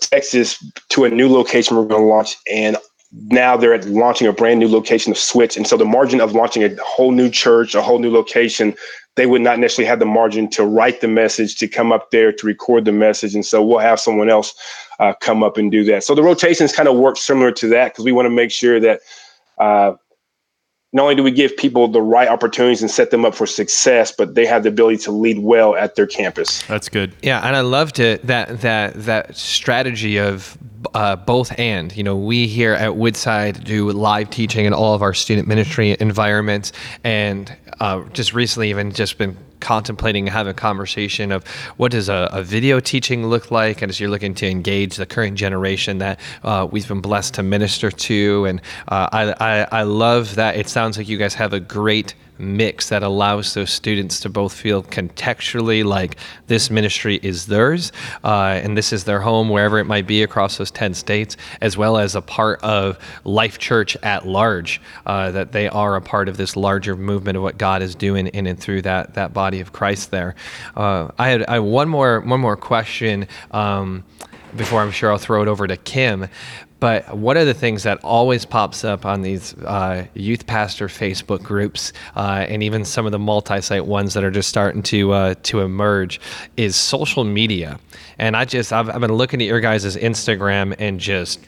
Texas 0.00 0.62
to 0.90 1.04
a 1.04 1.08
new 1.08 1.32
location 1.32 1.76
we're 1.78 1.86
going 1.86 2.02
to 2.02 2.06
launch. 2.06 2.36
And 2.52 2.76
now 3.12 3.56
they're 3.56 3.74
at 3.74 3.86
launching 3.86 4.28
a 4.28 4.32
brand 4.32 4.60
new 4.60 4.68
location 4.68 5.10
of 5.10 5.18
Switch. 5.18 5.56
And 5.56 5.66
so 5.66 5.76
the 5.76 5.84
margin 5.84 6.20
of 6.20 6.32
launching 6.32 6.62
a 6.62 6.70
whole 6.82 7.12
new 7.12 7.28
church, 7.28 7.74
a 7.74 7.82
whole 7.82 7.98
new 7.98 8.10
location, 8.10 8.74
they 9.16 9.26
would 9.26 9.42
not 9.42 9.58
necessarily 9.58 9.88
have 9.88 9.98
the 9.98 10.06
margin 10.06 10.48
to 10.50 10.64
write 10.64 11.00
the 11.00 11.08
message, 11.08 11.56
to 11.56 11.66
come 11.66 11.90
up 11.90 12.10
there 12.12 12.32
to 12.32 12.46
record 12.46 12.84
the 12.84 12.92
message. 12.92 13.34
And 13.34 13.44
so 13.44 13.62
we'll 13.62 13.78
have 13.78 13.98
someone 13.98 14.30
else 14.30 14.54
uh, 15.00 15.14
come 15.20 15.42
up 15.42 15.56
and 15.56 15.70
do 15.72 15.82
that. 15.84 16.04
So 16.04 16.14
the 16.14 16.22
rotations 16.22 16.72
kind 16.72 16.88
of 16.88 16.96
work 16.96 17.16
similar 17.16 17.50
to 17.52 17.68
that 17.68 17.92
because 17.92 18.04
we 18.04 18.12
want 18.12 18.26
to 18.26 18.30
make 18.30 18.52
sure 18.52 18.78
that 18.78 19.00
uh, 19.58 19.94
not 20.92 21.02
only 21.04 21.14
do 21.14 21.22
we 21.22 21.30
give 21.30 21.56
people 21.56 21.86
the 21.88 22.02
right 22.02 22.28
opportunities 22.28 22.82
and 22.82 22.90
set 22.90 23.10
them 23.10 23.24
up 23.24 23.34
for 23.34 23.46
success, 23.46 24.10
but 24.10 24.34
they 24.34 24.44
have 24.44 24.64
the 24.64 24.68
ability 24.68 24.96
to 24.98 25.12
lead 25.12 25.38
well 25.38 25.76
at 25.76 25.94
their 25.94 26.06
campus. 26.06 26.62
That's 26.66 26.88
good. 26.88 27.14
Yeah, 27.22 27.46
and 27.46 27.54
I 27.54 27.60
loved 27.60 28.00
it 28.00 28.26
that 28.26 28.60
that 28.62 28.94
that 29.04 29.36
strategy 29.36 30.18
of 30.18 30.58
uh, 30.94 31.16
both 31.16 31.56
and. 31.58 31.96
You 31.96 32.02
know, 32.02 32.16
we 32.16 32.48
here 32.48 32.74
at 32.74 32.96
Woodside 32.96 33.62
do 33.62 33.90
live 33.90 34.30
teaching 34.30 34.64
in 34.64 34.72
all 34.72 34.94
of 34.94 35.02
our 35.02 35.14
student 35.14 35.46
ministry 35.46 35.96
environments, 36.00 36.72
and 37.04 37.54
uh, 37.78 38.02
just 38.08 38.34
recently 38.34 38.70
even 38.70 38.92
just 38.92 39.16
been 39.16 39.36
contemplating 39.60 40.26
having 40.26 40.50
a 40.50 40.54
conversation 40.54 41.32
of 41.32 41.46
what 41.76 41.92
does 41.92 42.08
a, 42.08 42.28
a, 42.32 42.42
video 42.42 42.80
teaching 42.80 43.26
look 43.26 43.50
like 43.50 43.82
and 43.82 43.90
as 43.90 44.00
you're 44.00 44.10
looking 44.10 44.34
to 44.34 44.48
engage 44.48 44.96
the 44.96 45.06
current 45.06 45.36
generation 45.36 45.98
that 45.98 46.18
uh, 46.42 46.66
we've 46.70 46.88
been 46.88 47.00
blessed 47.00 47.34
to 47.34 47.42
minister 47.42 47.90
to 47.90 48.44
and 48.46 48.60
uh, 48.88 49.08
I, 49.12 49.34
I, 49.40 49.80
I 49.80 49.82
love 49.82 50.34
that. 50.36 50.56
It 50.56 50.68
sounds 50.68 50.96
like 50.96 51.08
you 51.08 51.18
guys 51.18 51.34
have 51.34 51.52
a 51.52 51.60
great 51.60 52.14
mix 52.40 52.88
that 52.88 53.02
allows 53.02 53.54
those 53.54 53.70
students 53.70 54.20
to 54.20 54.28
both 54.28 54.52
feel 54.52 54.82
contextually 54.82 55.84
like 55.84 56.16
this 56.46 56.70
ministry 56.70 57.20
is 57.22 57.46
theirs 57.46 57.92
uh, 58.24 58.60
and 58.62 58.76
this 58.76 58.92
is 58.92 59.04
their 59.04 59.20
home 59.20 59.48
wherever 59.48 59.78
it 59.78 59.84
might 59.84 60.06
be 60.06 60.22
across 60.22 60.56
those 60.56 60.70
10 60.70 60.94
states 60.94 61.36
as 61.60 61.76
well 61.76 61.98
as 61.98 62.14
a 62.14 62.22
part 62.22 62.62
of 62.62 62.98
life 63.24 63.58
church 63.58 63.96
at 64.02 64.26
large 64.26 64.80
uh, 65.06 65.30
that 65.30 65.52
they 65.52 65.68
are 65.68 65.96
a 65.96 66.00
part 66.00 66.28
of 66.28 66.36
this 66.36 66.56
larger 66.56 66.96
movement 66.96 67.36
of 67.36 67.42
what 67.42 67.58
god 67.58 67.82
is 67.82 67.94
doing 67.94 68.26
in 68.28 68.46
and 68.46 68.58
through 68.58 68.82
that 68.82 69.14
that 69.14 69.32
body 69.32 69.60
of 69.60 69.72
christ 69.72 70.10
there. 70.10 70.34
Uh, 70.76 71.08
I, 71.18 71.28
had, 71.28 71.44
I 71.46 71.58
one 71.60 71.88
more 71.88 72.20
one 72.20 72.40
more 72.40 72.56
question 72.56 73.28
um, 73.50 74.04
before 74.56 74.80
i'm 74.80 74.90
sure 74.90 75.12
i'll 75.12 75.18
throw 75.18 75.42
it 75.42 75.48
over 75.48 75.66
to 75.66 75.76
kim 75.76 76.28
but 76.80 77.16
one 77.16 77.36
of 77.36 77.46
the 77.46 77.54
things 77.54 77.82
that 77.82 78.02
always 78.02 78.44
pops 78.46 78.84
up 78.84 79.04
on 79.04 79.22
these 79.22 79.54
uh, 79.58 80.06
youth 80.14 80.46
pastor 80.46 80.88
Facebook 80.88 81.42
groups, 81.42 81.92
uh, 82.16 82.46
and 82.48 82.62
even 82.62 82.84
some 82.84 83.06
of 83.06 83.12
the 83.12 83.18
multi-site 83.18 83.86
ones 83.86 84.14
that 84.14 84.24
are 84.24 84.30
just 84.30 84.48
starting 84.48 84.82
to 84.84 85.12
uh, 85.12 85.34
to 85.44 85.60
emerge, 85.60 86.20
is 86.56 86.74
social 86.76 87.24
media. 87.24 87.78
And 88.18 88.36
I 88.36 88.46
just 88.46 88.72
I've, 88.72 88.88
I've 88.88 89.00
been 89.00 89.12
looking 89.12 89.40
at 89.40 89.46
your 89.46 89.60
guys' 89.60 89.96
Instagram 89.96 90.74
and 90.78 90.98
just 90.98 91.40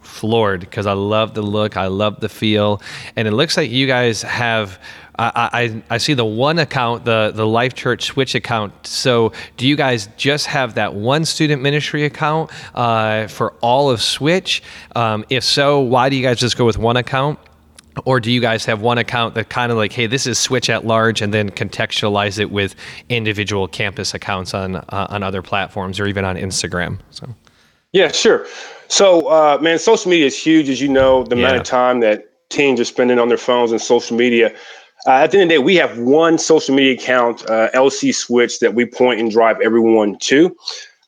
floored 0.00 0.60
because 0.60 0.86
I 0.86 0.92
love 0.92 1.34
the 1.34 1.42
look, 1.42 1.76
I 1.76 1.86
love 1.88 2.20
the 2.20 2.28
feel, 2.28 2.80
and 3.16 3.28
it 3.28 3.32
looks 3.32 3.56
like 3.56 3.70
you 3.70 3.86
guys 3.86 4.22
have 4.22 4.78
I, 5.18 5.50
I, 5.52 5.82
I 5.90 5.98
see 5.98 6.14
the 6.14 6.24
one 6.24 6.58
account, 6.58 7.04
the 7.04 7.32
the 7.34 7.46
Life 7.46 7.74
Church 7.74 8.04
Switch 8.04 8.34
account. 8.34 8.86
So, 8.86 9.32
do 9.56 9.66
you 9.66 9.74
guys 9.76 10.08
just 10.16 10.46
have 10.46 10.74
that 10.74 10.94
one 10.94 11.24
student 11.24 11.60
ministry 11.60 12.04
account 12.04 12.50
uh, 12.74 13.26
for 13.26 13.52
all 13.60 13.90
of 13.90 14.00
Switch? 14.00 14.62
Um, 14.94 15.24
if 15.28 15.42
so, 15.42 15.80
why 15.80 16.08
do 16.08 16.16
you 16.16 16.22
guys 16.22 16.38
just 16.38 16.56
go 16.56 16.64
with 16.64 16.78
one 16.78 16.96
account? 16.96 17.38
Or 18.04 18.20
do 18.20 18.30
you 18.30 18.40
guys 18.40 18.64
have 18.66 18.80
one 18.80 18.96
account 18.96 19.34
that 19.34 19.48
kind 19.48 19.72
of 19.72 19.78
like, 19.78 19.92
hey, 19.92 20.06
this 20.06 20.28
is 20.28 20.38
Switch 20.38 20.70
at 20.70 20.86
large, 20.86 21.20
and 21.20 21.34
then 21.34 21.50
contextualize 21.50 22.38
it 22.38 22.52
with 22.52 22.76
individual 23.08 23.66
campus 23.66 24.14
accounts 24.14 24.54
on 24.54 24.76
uh, 24.76 25.08
on 25.10 25.24
other 25.24 25.42
platforms 25.42 25.98
or 25.98 26.06
even 26.06 26.24
on 26.24 26.36
Instagram? 26.36 27.00
So, 27.10 27.34
yeah, 27.92 28.12
sure. 28.12 28.46
So, 28.86 29.28
uh, 29.28 29.58
man, 29.60 29.80
social 29.80 30.10
media 30.10 30.26
is 30.26 30.40
huge, 30.40 30.68
as 30.68 30.80
you 30.80 30.88
know. 30.88 31.24
The 31.24 31.36
yeah. 31.36 31.42
amount 31.42 31.56
of 31.56 31.64
time 31.64 32.00
that 32.00 32.28
teens 32.50 32.80
are 32.80 32.84
spending 32.84 33.18
on 33.18 33.28
their 33.28 33.38
phones 33.38 33.72
and 33.72 33.80
social 33.80 34.16
media 34.16 34.54
Uh, 35.08 35.12
at 35.22 35.30
the 35.30 35.38
end 35.38 35.50
of 35.50 35.56
the 35.56 35.60
day, 35.60 35.64
we 35.64 35.74
have 35.74 35.96
one 35.96 36.36
social 36.36 36.74
media 36.74 36.92
account, 36.92 37.40
uh, 37.48 37.70
LC 37.70 38.14
Switch, 38.14 38.58
that 38.58 38.74
we 38.74 38.84
point 38.84 39.18
and 39.18 39.30
drive 39.30 39.58
everyone 39.62 40.18
to. 40.18 40.54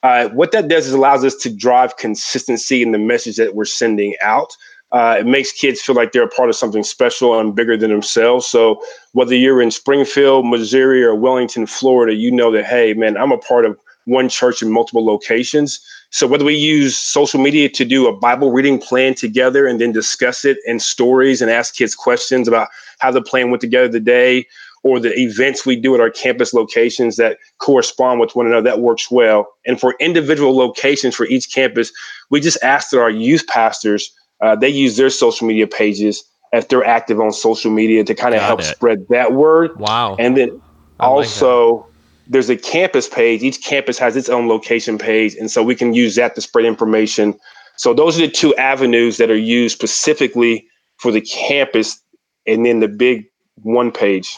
Uh, 0.03 0.27
what 0.31 0.53
that 0.53 0.69
does 0.69 0.87
is 0.87 0.95
allows 0.95 1.23
us 1.23 1.35
to 1.35 1.55
drive 1.55 1.99
consistency 1.99 2.83
in 2.83 2.93
the 2.93 2.99
message 2.99 3.37
that 3.37 3.55
we're 3.55 3.67
sending 3.67 4.17
out. 4.23 4.57
Uh, 4.91 5.19
it 5.21 5.27
makes 5.27 5.53
kids 5.53 5.83
feel 5.83 5.95
like 5.95 6.13
they're 6.13 6.23
a 6.23 6.29
part 6.29 6.49
of 6.49 6.57
something 6.57 6.83
special 6.83 7.39
and 7.39 7.55
bigger 7.55 7.77
than 7.77 7.91
themselves. 7.91 8.47
So 8.47 8.83
whether 9.13 9.35
you're 9.35 9.61
in 9.61 9.71
Springfield, 9.71 10.47
Missouri, 10.47 11.05
or 11.05 11.15
Wellington, 11.15 11.67
Florida, 11.67 12.15
you 12.15 12.31
know 12.31 12.51
that 12.53 12.65
hey, 12.65 12.95
man, 12.95 13.19
I'm 13.19 13.33
a 13.33 13.39
part 13.39 13.67
of 13.67 13.79
one 14.07 14.31
church 14.31 14.63
in 14.63 14.73
multiple 14.73 15.05
locations. 15.05 15.79
So 16.11 16.27
whether 16.27 16.45
we 16.45 16.57
use 16.57 16.99
social 16.99 17.41
media 17.41 17.69
to 17.69 17.85
do 17.85 18.09
a 18.09 18.17
Bible 18.17 18.51
reading 18.51 18.79
plan 18.81 19.15
together 19.15 19.67
and 19.67 19.81
then 19.81 19.93
discuss 19.93 20.45
it 20.45 20.59
in 20.67 20.81
stories 20.81 21.41
and 21.41 21.51
ask 21.51 21.77
kids 21.77 21.95
questions 21.95 22.49
about 22.49 22.69
how 22.99 23.11
the 23.11 23.23
plan 23.23 23.51
went 23.51 23.61
together 23.61 23.89
today, 23.89 24.47
or 24.83 24.99
the 24.99 25.17
events 25.19 25.67
we 25.67 25.77
do 25.77 25.95
at 25.95 26.01
our 26.01 26.11
campus 26.11 26.55
locations 26.55 27.17
that 27.17 27.39
correspond 27.59 28.19
with 28.19 28.35
one 28.35 28.47
another, 28.47 28.63
that 28.63 28.81
works 28.81 29.11
well. 29.11 29.47
And 29.67 29.79
for 29.79 29.95
individual 30.01 30.57
locations 30.57 31.15
for 31.15 31.27
each 31.27 31.53
campus, 31.53 31.93
we 32.31 32.41
just 32.41 32.59
ask 32.63 32.91
that 32.91 33.01
our 33.01 33.11
youth 33.11 33.47
pastors 33.47 34.11
uh, 34.41 34.57
they 34.57 34.69
use 34.69 34.97
their 34.97 35.11
social 35.11 35.47
media 35.47 35.67
pages 35.67 36.25
if 36.53 36.69
they're 36.69 36.85
active 36.85 37.21
on 37.21 37.31
social 37.33 37.71
media 37.71 38.03
to 38.05 38.15
kind 38.15 38.35
of 38.35 38.41
help 38.41 38.61
it. 38.61 38.65
spread 38.65 39.07
that 39.09 39.35
word. 39.35 39.79
Wow. 39.79 40.17
And 40.19 40.37
then 40.37 40.61
I 40.99 41.07
also 41.07 41.77
like 41.77 41.90
there's 42.31 42.49
a 42.49 42.57
campus 42.57 43.09
page. 43.09 43.43
Each 43.43 43.63
campus 43.63 43.99
has 43.99 44.17
its 44.17 44.29
own 44.29 44.47
location 44.49 44.99
page. 44.99 45.35
And 45.35 45.51
so 45.51 45.65
we 45.65 45.75
can 45.75 45.93
use 45.95 46.15
that 46.15 46.37
to 46.37 46.41
spread 46.41 46.65
information. 46.65 47.35
So 47.77 47.93
those 47.93 48.17
are 48.17 48.27
the 48.27 48.33
two 48.33 48.55
avenues 48.55 49.17
that 49.17 49.31
are 49.31 49.37
used 49.37 49.77
specifically 49.77 50.65
for 50.99 51.11
the 51.11 51.21
campus 51.21 52.01
and 52.47 52.65
then 52.65 52.79
the 52.79 52.89
big 52.89 53.27
one 53.57 53.91
page. 53.91 54.37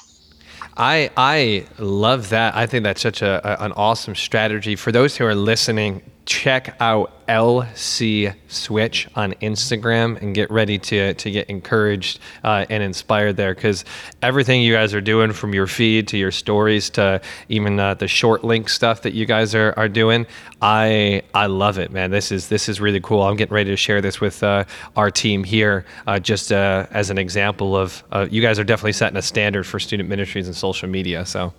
I 0.78 1.10
I 1.18 1.66
love 1.78 2.30
that. 2.30 2.56
I 2.56 2.66
think 2.66 2.82
that's 2.84 3.02
such 3.02 3.20
a, 3.20 3.60
a, 3.60 3.64
an 3.64 3.72
awesome 3.72 4.14
strategy 4.14 4.74
for 4.74 4.90
those 4.90 5.18
who 5.18 5.26
are 5.26 5.34
listening 5.34 6.00
check 6.24 6.76
out 6.80 7.26
LC 7.26 8.34
Switch 8.48 9.08
on 9.16 9.32
Instagram 9.34 10.20
and 10.20 10.34
get 10.34 10.50
ready 10.50 10.78
to, 10.78 11.14
to 11.14 11.30
get 11.30 11.48
encouraged 11.48 12.20
uh, 12.44 12.66
and 12.68 12.82
inspired 12.82 13.36
there 13.36 13.54
because 13.54 13.84
everything 14.20 14.62
you 14.62 14.72
guys 14.74 14.92
are 14.94 15.00
doing 15.00 15.32
from 15.32 15.54
your 15.54 15.66
feed 15.66 16.08
to 16.08 16.18
your 16.18 16.30
stories 16.30 16.90
to 16.90 17.20
even 17.48 17.78
uh, 17.80 17.94
the 17.94 18.06
short 18.06 18.44
link 18.44 18.68
stuff 18.68 19.02
that 19.02 19.14
you 19.14 19.24
guys 19.24 19.54
are, 19.54 19.72
are 19.76 19.88
doing, 19.88 20.26
I 20.60 21.22
I 21.34 21.46
love 21.46 21.78
it, 21.78 21.90
man. 21.90 22.10
This 22.10 22.30
is 22.30 22.48
this 22.48 22.68
is 22.68 22.80
really 22.80 23.00
cool. 23.00 23.22
I'm 23.22 23.36
getting 23.36 23.54
ready 23.54 23.70
to 23.70 23.76
share 23.76 24.00
this 24.00 24.20
with 24.20 24.42
uh, 24.42 24.64
our 24.96 25.10
team 25.10 25.44
here 25.44 25.84
uh, 26.06 26.18
just 26.18 26.52
uh, 26.52 26.86
as 26.90 27.10
an 27.10 27.18
example 27.18 27.76
of 27.76 28.02
uh, 28.12 28.26
you 28.30 28.42
guys 28.42 28.58
are 28.58 28.64
definitely 28.64 28.92
setting 28.92 29.16
a 29.16 29.22
standard 29.22 29.66
for 29.66 29.80
student 29.80 30.08
ministries 30.08 30.46
and 30.46 30.56
social 30.56 30.88
media. 30.88 31.24
So. 31.26 31.52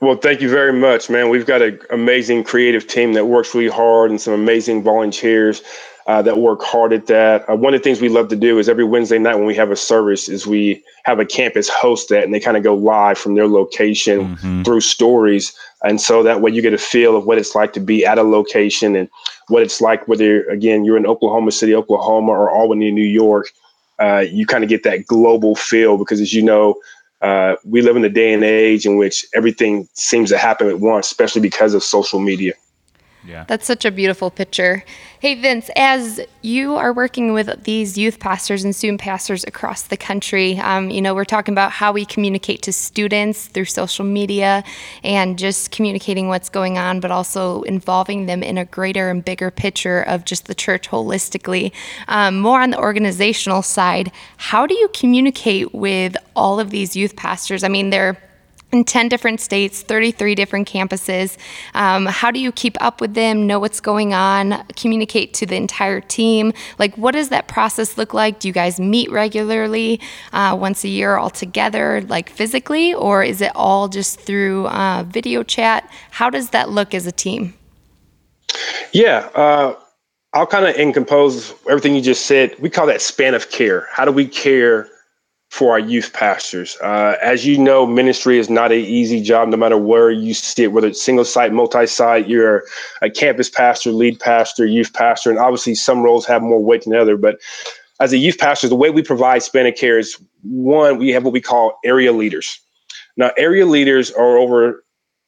Well, 0.00 0.16
thank 0.16 0.40
you 0.40 0.48
very 0.48 0.72
much, 0.72 1.10
man. 1.10 1.28
We've 1.28 1.44
got 1.44 1.60
an 1.60 1.78
amazing 1.90 2.44
creative 2.44 2.86
team 2.86 3.12
that 3.12 3.26
works 3.26 3.54
really 3.54 3.68
hard 3.68 4.10
and 4.10 4.18
some 4.18 4.32
amazing 4.32 4.82
volunteers 4.82 5.62
uh, 6.06 6.22
that 6.22 6.38
work 6.38 6.62
hard 6.62 6.94
at 6.94 7.06
that. 7.06 7.48
Uh, 7.48 7.54
one 7.54 7.74
of 7.74 7.80
the 7.80 7.84
things 7.84 8.00
we 8.00 8.08
love 8.08 8.28
to 8.28 8.36
do 8.36 8.58
is 8.58 8.66
every 8.66 8.84
Wednesday 8.84 9.18
night 9.18 9.34
when 9.34 9.44
we 9.44 9.54
have 9.54 9.70
a 9.70 9.76
service 9.76 10.26
is 10.28 10.46
we 10.46 10.82
have 11.04 11.18
a 11.18 11.26
campus 11.26 11.68
host 11.68 12.08
that 12.08 12.24
and 12.24 12.32
they 12.32 12.40
kind 12.40 12.56
of 12.56 12.62
go 12.62 12.74
live 12.74 13.18
from 13.18 13.34
their 13.34 13.46
location 13.46 14.36
mm-hmm. 14.36 14.62
through 14.62 14.80
stories. 14.80 15.54
And 15.84 16.00
so 16.00 16.22
that 16.22 16.40
way 16.40 16.50
you 16.50 16.62
get 16.62 16.72
a 16.72 16.78
feel 16.78 17.14
of 17.14 17.26
what 17.26 17.36
it's 17.36 17.54
like 17.54 17.74
to 17.74 17.80
be 17.80 18.06
at 18.06 18.16
a 18.16 18.22
location 18.22 18.96
and 18.96 19.08
what 19.48 19.62
it's 19.62 19.82
like 19.82 20.08
whether, 20.08 20.44
again, 20.44 20.86
you're 20.86 20.96
in 20.96 21.06
Oklahoma 21.06 21.52
City, 21.52 21.74
Oklahoma 21.74 22.32
or 22.32 22.50
Albany, 22.50 22.90
New 22.90 23.04
York. 23.04 23.50
Uh, 23.98 24.24
you 24.26 24.46
kind 24.46 24.64
of 24.64 24.70
get 24.70 24.82
that 24.82 25.06
global 25.06 25.54
feel 25.54 25.98
because 25.98 26.22
as 26.22 26.32
you 26.32 26.42
know, 26.42 26.74
uh, 27.20 27.56
we 27.64 27.82
live 27.82 27.96
in 27.96 28.04
a 28.04 28.08
day 28.08 28.32
and 28.32 28.42
age 28.42 28.86
in 28.86 28.96
which 28.96 29.26
everything 29.34 29.88
seems 29.94 30.30
to 30.30 30.38
happen 30.38 30.68
at 30.68 30.80
once, 30.80 31.06
especially 31.06 31.42
because 31.42 31.74
of 31.74 31.82
social 31.82 32.18
media. 32.18 32.54
Yeah. 33.26 33.44
That's 33.46 33.66
such 33.66 33.84
a 33.84 33.90
beautiful 33.90 34.30
picture. 34.30 34.84
Hey, 35.20 35.34
Vince, 35.34 35.70
as 35.76 36.20
you 36.40 36.76
are 36.76 36.92
working 36.92 37.34
with 37.34 37.64
these 37.64 37.98
youth 37.98 38.18
pastors 38.18 38.64
and 38.64 38.74
student 38.74 39.00
pastors 39.00 39.44
across 39.44 39.82
the 39.82 39.96
country, 39.96 40.58
um, 40.58 40.90
you 40.90 41.02
know, 41.02 41.14
we're 41.14 41.26
talking 41.26 41.52
about 41.52 41.72
how 41.72 41.92
we 41.92 42.06
communicate 42.06 42.62
to 42.62 42.72
students 42.72 43.46
through 43.46 43.66
social 43.66 44.04
media 44.04 44.64
and 45.04 45.38
just 45.38 45.70
communicating 45.70 46.28
what's 46.28 46.48
going 46.48 46.78
on, 46.78 47.00
but 47.00 47.10
also 47.10 47.62
involving 47.62 48.24
them 48.24 48.42
in 48.42 48.56
a 48.56 48.64
greater 48.64 49.10
and 49.10 49.24
bigger 49.24 49.50
picture 49.50 50.00
of 50.02 50.24
just 50.24 50.46
the 50.46 50.54
church 50.54 50.88
holistically. 50.88 51.72
Um, 52.08 52.40
more 52.40 52.62
on 52.62 52.70
the 52.70 52.78
organizational 52.78 53.60
side, 53.60 54.10
how 54.38 54.66
do 54.66 54.74
you 54.74 54.88
communicate 54.94 55.74
with 55.74 56.16
all 56.34 56.58
of 56.58 56.70
these 56.70 56.96
youth 56.96 57.16
pastors? 57.16 57.62
I 57.62 57.68
mean, 57.68 57.90
they're 57.90 58.18
in 58.72 58.84
10 58.84 59.08
different 59.08 59.40
states, 59.40 59.82
33 59.82 60.34
different 60.34 60.68
campuses. 60.68 61.36
Um, 61.74 62.06
how 62.06 62.30
do 62.30 62.38
you 62.38 62.52
keep 62.52 62.76
up 62.80 63.00
with 63.00 63.14
them, 63.14 63.46
know 63.46 63.58
what's 63.58 63.80
going 63.80 64.14
on, 64.14 64.64
communicate 64.76 65.34
to 65.34 65.46
the 65.46 65.56
entire 65.56 66.00
team? 66.00 66.52
Like, 66.78 66.96
what 66.96 67.12
does 67.12 67.30
that 67.30 67.48
process 67.48 67.98
look 67.98 68.14
like? 68.14 68.40
Do 68.40 68.48
you 68.48 68.54
guys 68.54 68.78
meet 68.78 69.10
regularly, 69.10 70.00
uh, 70.32 70.56
once 70.58 70.84
a 70.84 70.88
year 70.88 71.16
all 71.16 71.30
together, 71.30 72.02
like 72.08 72.30
physically, 72.30 72.94
or 72.94 73.22
is 73.24 73.40
it 73.40 73.52
all 73.54 73.88
just 73.88 74.20
through 74.20 74.66
uh, 74.68 75.04
video 75.04 75.42
chat? 75.42 75.90
How 76.10 76.30
does 76.30 76.50
that 76.50 76.70
look 76.70 76.94
as 76.94 77.06
a 77.06 77.12
team? 77.12 77.54
Yeah, 78.92 79.28
uh, 79.34 79.74
I'll 80.32 80.46
kind 80.46 80.66
of 80.66 80.76
encompose 80.76 81.54
everything 81.68 81.94
you 81.94 82.02
just 82.02 82.26
said. 82.26 82.54
We 82.60 82.70
call 82.70 82.86
that 82.86 83.02
span 83.02 83.34
of 83.34 83.50
care. 83.50 83.88
How 83.90 84.04
do 84.04 84.12
we 84.12 84.26
care? 84.26 84.88
For 85.50 85.72
our 85.72 85.80
youth 85.80 86.12
pastors. 86.12 86.76
Uh, 86.80 87.16
as 87.20 87.44
you 87.44 87.58
know, 87.58 87.84
ministry 87.84 88.38
is 88.38 88.48
not 88.48 88.70
an 88.70 88.78
easy 88.78 89.20
job, 89.20 89.48
no 89.48 89.56
matter 89.56 89.76
where 89.76 90.10
you 90.10 90.32
sit, 90.32 90.72
whether 90.72 90.86
it's 90.86 91.02
single 91.02 91.24
site, 91.24 91.52
multi 91.52 91.86
site, 91.86 92.28
you're 92.28 92.62
a 93.02 93.10
campus 93.10 93.50
pastor, 93.50 93.90
lead 93.90 94.18
pastor, 94.20 94.64
youth 94.64 94.92
pastor, 94.92 95.28
and 95.28 95.40
obviously 95.40 95.74
some 95.74 96.02
roles 96.02 96.24
have 96.24 96.40
more 96.40 96.62
weight 96.62 96.84
than 96.84 96.94
other. 96.94 97.16
But 97.16 97.40
as 97.98 98.12
a 98.12 98.18
youth 98.18 98.38
pastor, 98.38 98.68
the 98.68 98.76
way 98.76 98.90
we 98.90 99.02
provide 99.02 99.42
span 99.42 99.70
care 99.74 99.98
is 99.98 100.16
one, 100.42 100.98
we 100.98 101.10
have 101.10 101.24
what 101.24 101.32
we 101.32 101.40
call 101.40 101.78
area 101.84 102.12
leaders. 102.12 102.60
Now, 103.16 103.32
area 103.36 103.66
leaders 103.66 104.12
are 104.12 104.38
over 104.38 104.84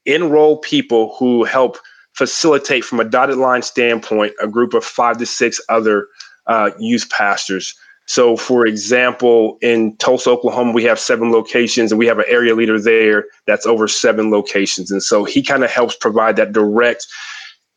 enrolled 0.06 0.62
people 0.62 1.16
who 1.18 1.42
help 1.42 1.78
facilitate 2.14 2.84
from 2.84 3.00
a 3.00 3.04
dotted 3.04 3.38
line 3.38 3.62
standpoint 3.62 4.34
a 4.40 4.46
group 4.46 4.72
of 4.72 4.84
five 4.84 5.18
to 5.18 5.26
six 5.26 5.60
other 5.68 6.06
uh, 6.46 6.70
youth 6.78 7.10
pastors 7.10 7.74
so, 8.06 8.36
for 8.36 8.66
example, 8.66 9.58
in 9.62 9.96
Tulsa, 9.96 10.30
Oklahoma, 10.30 10.72
we 10.72 10.84
have 10.84 10.98
seven 10.98 11.30
locations 11.30 11.92
and 11.92 11.98
we 11.98 12.06
have 12.06 12.18
an 12.18 12.24
area 12.28 12.54
leader 12.54 12.80
there 12.80 13.26
that's 13.46 13.64
over 13.64 13.86
seven 13.86 14.30
locations. 14.30 14.90
And 14.90 15.02
so 15.02 15.24
he 15.24 15.42
kind 15.42 15.64
of 15.64 15.70
helps 15.70 15.96
provide 15.96 16.36
that 16.36 16.52
direct, 16.52 17.06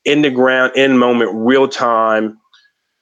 in 0.04 0.22
the 0.22 0.30
ground, 0.30 0.72
in 0.76 0.98
moment, 0.98 1.32
real 1.34 1.68
time 1.68 2.38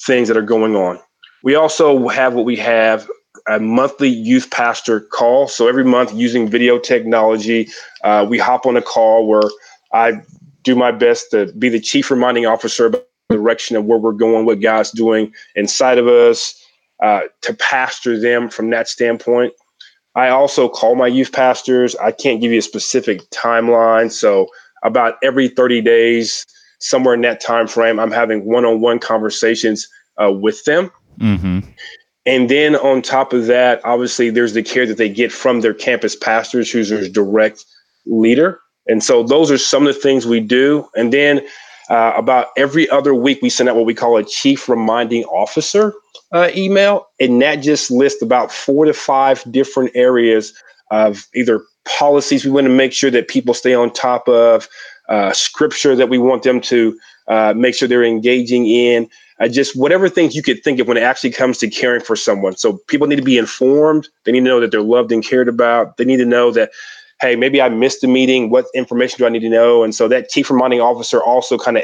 things 0.01 0.27
that 0.27 0.37
are 0.37 0.41
going 0.41 0.75
on. 0.75 0.99
We 1.43 1.55
also 1.55 2.07
have 2.07 2.33
what 2.33 2.45
we 2.45 2.55
have 2.57 3.09
a 3.47 3.59
monthly 3.59 4.09
youth 4.09 4.49
pastor 4.51 5.01
call. 5.01 5.47
So 5.47 5.67
every 5.67 5.83
month, 5.83 6.13
using 6.13 6.47
video 6.47 6.79
technology, 6.79 7.69
uh, 8.03 8.25
we 8.29 8.37
hop 8.37 8.65
on 8.65 8.77
a 8.77 8.81
call 8.81 9.27
where 9.27 9.49
I 9.93 10.21
do 10.63 10.75
my 10.75 10.91
best 10.91 11.31
to 11.31 11.51
be 11.53 11.67
the 11.67 11.79
chief 11.79 12.09
reminding 12.09 12.45
officer 12.45 12.85
about 12.85 13.05
the 13.29 13.35
direction 13.35 13.75
of 13.75 13.85
where 13.85 13.97
we're 13.97 14.13
going, 14.13 14.45
what 14.45 14.61
God's 14.61 14.91
doing 14.91 15.33
inside 15.55 15.97
of 15.97 16.07
us, 16.07 16.62
uh, 17.03 17.23
to 17.41 17.53
pastor 17.53 18.17
them 18.17 18.49
from 18.49 18.69
that 18.69 18.87
standpoint. 18.87 19.53
I 20.15 20.29
also 20.29 20.69
call 20.69 20.95
my 20.95 21.07
youth 21.07 21.33
pastors. 21.33 21.95
I 21.97 22.11
can't 22.11 22.39
give 22.39 22.51
you 22.51 22.59
a 22.59 22.63
specific 22.63 23.21
timeline. 23.29 24.11
So 24.11 24.47
about 24.83 25.15
every 25.21 25.49
30 25.49 25.81
days, 25.81 26.45
somewhere 26.79 27.13
in 27.13 27.21
that 27.21 27.41
time 27.41 27.67
frame, 27.67 27.99
I'm 27.99 28.11
having 28.11 28.45
one-on-one 28.45 28.99
conversations 28.99 29.87
uh, 30.21 30.31
with 30.31 30.63
them. 30.63 30.91
Mm-hmm. 31.19 31.59
And 32.25 32.49
then 32.49 32.77
on 32.77 33.01
top 33.01 33.33
of 33.33 33.47
that, 33.47 33.83
obviously, 33.83 34.29
there's 34.29 34.53
the 34.53 34.63
care 34.63 34.85
that 34.85 34.97
they 34.97 35.09
get 35.09 35.31
from 35.31 35.59
their 35.59 35.73
campus 35.73 36.15
pastors, 36.15 36.71
who's 36.71 36.89
their 36.89 37.09
direct 37.09 37.65
leader. 38.05 38.61
And 38.87 39.03
so 39.03 39.23
those 39.23 39.51
are 39.51 39.57
some 39.57 39.85
of 39.87 39.93
the 39.93 39.99
things 39.99 40.25
we 40.25 40.39
do. 40.39 40.87
And 40.95 41.11
then 41.11 41.45
uh, 41.89 42.13
about 42.15 42.47
every 42.57 42.89
other 42.89 43.13
week, 43.13 43.39
we 43.41 43.49
send 43.49 43.69
out 43.69 43.75
what 43.75 43.85
we 43.85 43.93
call 43.93 44.17
a 44.17 44.23
chief 44.23 44.69
reminding 44.69 45.23
officer 45.25 45.93
uh, 46.31 46.49
email, 46.55 47.07
and 47.19 47.41
that 47.41 47.57
just 47.57 47.91
lists 47.91 48.21
about 48.21 48.51
four 48.51 48.85
to 48.85 48.93
five 48.93 49.43
different 49.51 49.91
areas 49.95 50.53
of 50.91 51.27
either 51.35 51.61
policies 51.85 52.45
we 52.45 52.51
want 52.51 52.65
to 52.65 52.73
make 52.73 52.93
sure 52.93 53.11
that 53.11 53.27
people 53.27 53.53
stay 53.53 53.73
on 53.73 53.91
top 53.91 54.27
of, 54.27 54.67
uh, 55.09 55.33
scripture 55.33 55.95
that 55.95 56.09
we 56.09 56.17
want 56.17 56.43
them 56.43 56.61
to 56.61 56.97
uh, 57.27 57.53
make 57.55 57.75
sure 57.75 57.87
they're 57.87 58.03
engaging 58.03 58.65
in, 58.67 59.09
uh, 59.39 59.47
just 59.47 59.75
whatever 59.75 60.07
things 60.07 60.35
you 60.35 60.43
could 60.43 60.63
think 60.63 60.79
of 60.79 60.87
when 60.87 60.97
it 60.97 61.03
actually 61.03 61.31
comes 61.31 61.57
to 61.57 61.69
caring 61.69 62.01
for 62.01 62.15
someone. 62.15 62.55
So 62.55 62.79
people 62.87 63.07
need 63.07 63.17
to 63.17 63.21
be 63.21 63.37
informed. 63.37 64.07
They 64.23 64.31
need 64.31 64.41
to 64.41 64.45
know 64.45 64.59
that 64.59 64.71
they're 64.71 64.81
loved 64.81 65.11
and 65.11 65.23
cared 65.23 65.47
about. 65.47 65.97
They 65.97 66.05
need 66.05 66.17
to 66.17 66.25
know 66.25 66.51
that 66.51 66.71
hey, 67.23 67.37
maybe 67.37 67.61
I 67.61 67.69
missed 67.69 68.03
a 68.03 68.07
meeting. 68.07 68.49
What 68.49 68.65
information 68.75 69.17
do 69.17 69.25
I 69.25 69.29
need 69.29 69.39
to 69.39 69.49
know? 69.49 69.81
And 69.83 69.95
so 69.95 70.09
that 70.09 70.29
chief 70.29 70.49
reminding 70.51 70.81
officer 70.81 71.23
also 71.23 71.57
kind 71.57 71.77
of 71.77 71.83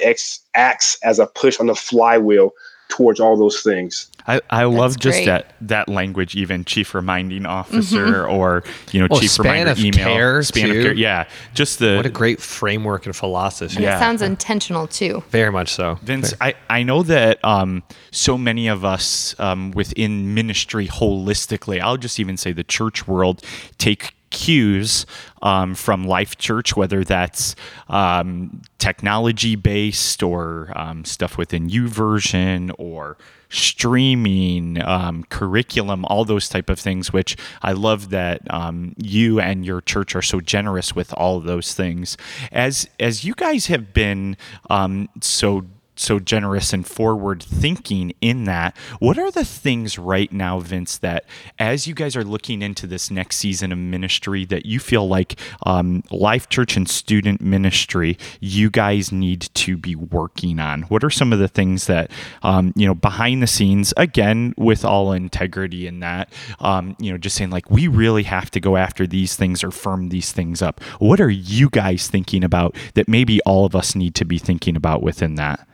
acts 0.54 0.98
as 1.02 1.18
a 1.18 1.28
push 1.28 1.60
on 1.62 1.68
the 1.68 1.76
flywheel 1.76 2.52
towards 2.90 3.20
all 3.22 3.38
those 3.38 3.62
things. 3.62 4.12
I, 4.28 4.42
I 4.50 4.66
love 4.66 4.94
That's 4.94 5.04
just 5.04 5.18
great. 5.20 5.26
that 5.28 5.54
that 5.62 5.88
language, 5.88 6.36
even 6.36 6.66
chief 6.66 6.94
reminding 6.94 7.46
officer 7.46 8.28
or 8.28 8.64
you 8.92 9.00
know 9.00 9.08
Oh, 9.10 9.20
chief 9.20 9.32
span 9.32 9.46
reminder 9.46 9.72
of 9.72 9.80
email, 9.80 10.06
care, 10.06 10.44
span 10.44 10.70
of 10.72 10.76
care. 10.84 10.94
Yeah, 10.94 11.28
just 11.54 11.80
the 11.80 11.96
What 11.96 12.06
a 12.06 12.10
great 12.10 12.42
framework 12.42 13.06
and 13.06 13.16
philosophy. 13.16 13.76
And 13.78 13.84
Yeah. 13.86 13.96
it 13.96 14.00
sounds 14.00 14.22
intentional 14.22 14.88
too. 14.88 15.24
Very 15.30 15.52
much 15.52 15.70
so. 15.74 15.98
Vince, 16.04 16.34
I, 16.42 16.54
I 16.70 16.84
know 16.84 17.02
that 17.04 17.44
um, 17.46 17.82
so 18.12 18.38
many 18.38 18.68
of 18.68 18.84
us 18.84 19.40
um, 19.40 19.72
within 19.72 20.34
ministry 20.34 20.88
holistically, 20.88 21.80
I'll 21.80 21.98
just 21.98 22.20
even 22.20 22.36
say 22.38 22.52
the 22.52 22.66
church 22.66 23.08
world, 23.08 23.42
take 23.78 24.14
cues 24.30 25.06
um, 25.42 25.76
from 25.76 26.06
Life 26.06 26.38
Church, 26.38 26.76
whether 26.76 27.04
that's 27.04 27.56
um, 27.88 28.62
technology 28.78 29.56
based 29.56 30.22
or 30.24 30.72
um, 30.76 31.06
stuff 31.06 31.38
within 31.38 31.70
YouVersion 31.70 32.72
or 32.78 33.18
streaming 33.52 34.80
um, 34.84 35.24
curriculum 35.24 36.06
all 36.06 36.24
those 36.24 36.48
type 36.48 36.70
of 36.70 36.80
things 36.80 37.12
which 37.12 37.36
i 37.64 37.72
love 37.72 38.12
that 38.12 38.42
um, 38.54 38.94
you 38.96 39.40
and 39.40 39.66
your 39.66 39.82
church 39.82 40.16
are 40.16 40.22
so 40.22 40.40
generous 40.40 40.96
with 40.96 41.12
all 41.14 41.40
those 41.40 41.74
things. 41.74 42.18
As 42.52 42.90
as 43.00 43.24
you 43.24 43.34
guys 43.34 43.68
have 43.68 43.94
been 43.94 44.38
um, 44.70 45.10
so 45.22 45.66
so 46.00 46.20
generous 46.20 46.74
and 46.74 46.88
forward 46.88 47.44
thinking 47.44 48.14
in 48.22 48.46
that. 48.46 48.76
What 49.00 49.18
are 49.18 49.32
the 49.32 49.46
things 49.46 49.98
right 50.00 50.32
now, 50.32 50.60
Vince, 50.60 50.98
that 51.00 51.26
as 51.58 51.88
you 51.88 51.94
guys 51.94 52.16
are 52.16 52.24
looking 52.24 52.62
into 52.62 52.88
this 52.88 53.12
next 53.12 53.38
season 53.38 53.72
of 53.72 53.78
ministry, 53.78 54.46
that 54.46 54.66
you 54.66 54.80
feel 54.80 55.08
like 55.08 55.40
um, 55.66 56.04
Life 56.12 56.50
Church 56.50 56.78
and 56.78 56.90
student 56.90 57.42
ministry, 57.42 58.18
you 58.40 58.70
guys 58.70 59.12
need 59.12 59.42
to 59.54 59.78
be 59.78 59.96
working 59.96 60.60
on? 60.60 60.84
What 60.84 61.04
are 61.04 61.10
some 61.10 61.34
of 61.34 61.40
the 61.40 61.48
things 61.48 61.88
that, 61.88 62.12
um, 62.44 62.74
you 62.76 62.88
know, 62.88 62.96
behind 62.96 63.42
the 63.42 63.48
scenes, 63.48 63.94
again, 63.98 64.54
with 64.58 64.86
all 64.86 65.12
integrity 65.12 65.88
in 65.88 66.00
that, 66.00 66.32
um, 66.60 66.96
you 67.00 67.12
know, 67.12 67.18
just 67.18 67.36
saying 67.36 67.50
like, 67.50 67.70
we 67.70 67.88
really 67.88 68.24
have 68.24 68.50
to 68.52 68.60
go 68.60 68.78
after 68.78 69.06
these 69.06 69.36
things 69.36 69.64
or 69.64 69.72
firm 69.72 70.10
these 70.10 70.32
things 70.32 70.62
up? 70.62 70.82
What 71.00 71.20
are 71.20 71.30
you 71.30 71.70
guys 71.70 72.08
thinking 72.08 72.44
about 72.44 72.76
that 72.94 73.08
maybe 73.08 73.42
all 73.42 73.66
of 73.66 73.76
us 73.76 73.96
need 73.96 74.16
to 74.16 74.26
be 74.26 74.38
thinking 74.38 74.76
about 74.76 75.04
within 75.04 75.36
that? 75.36 75.68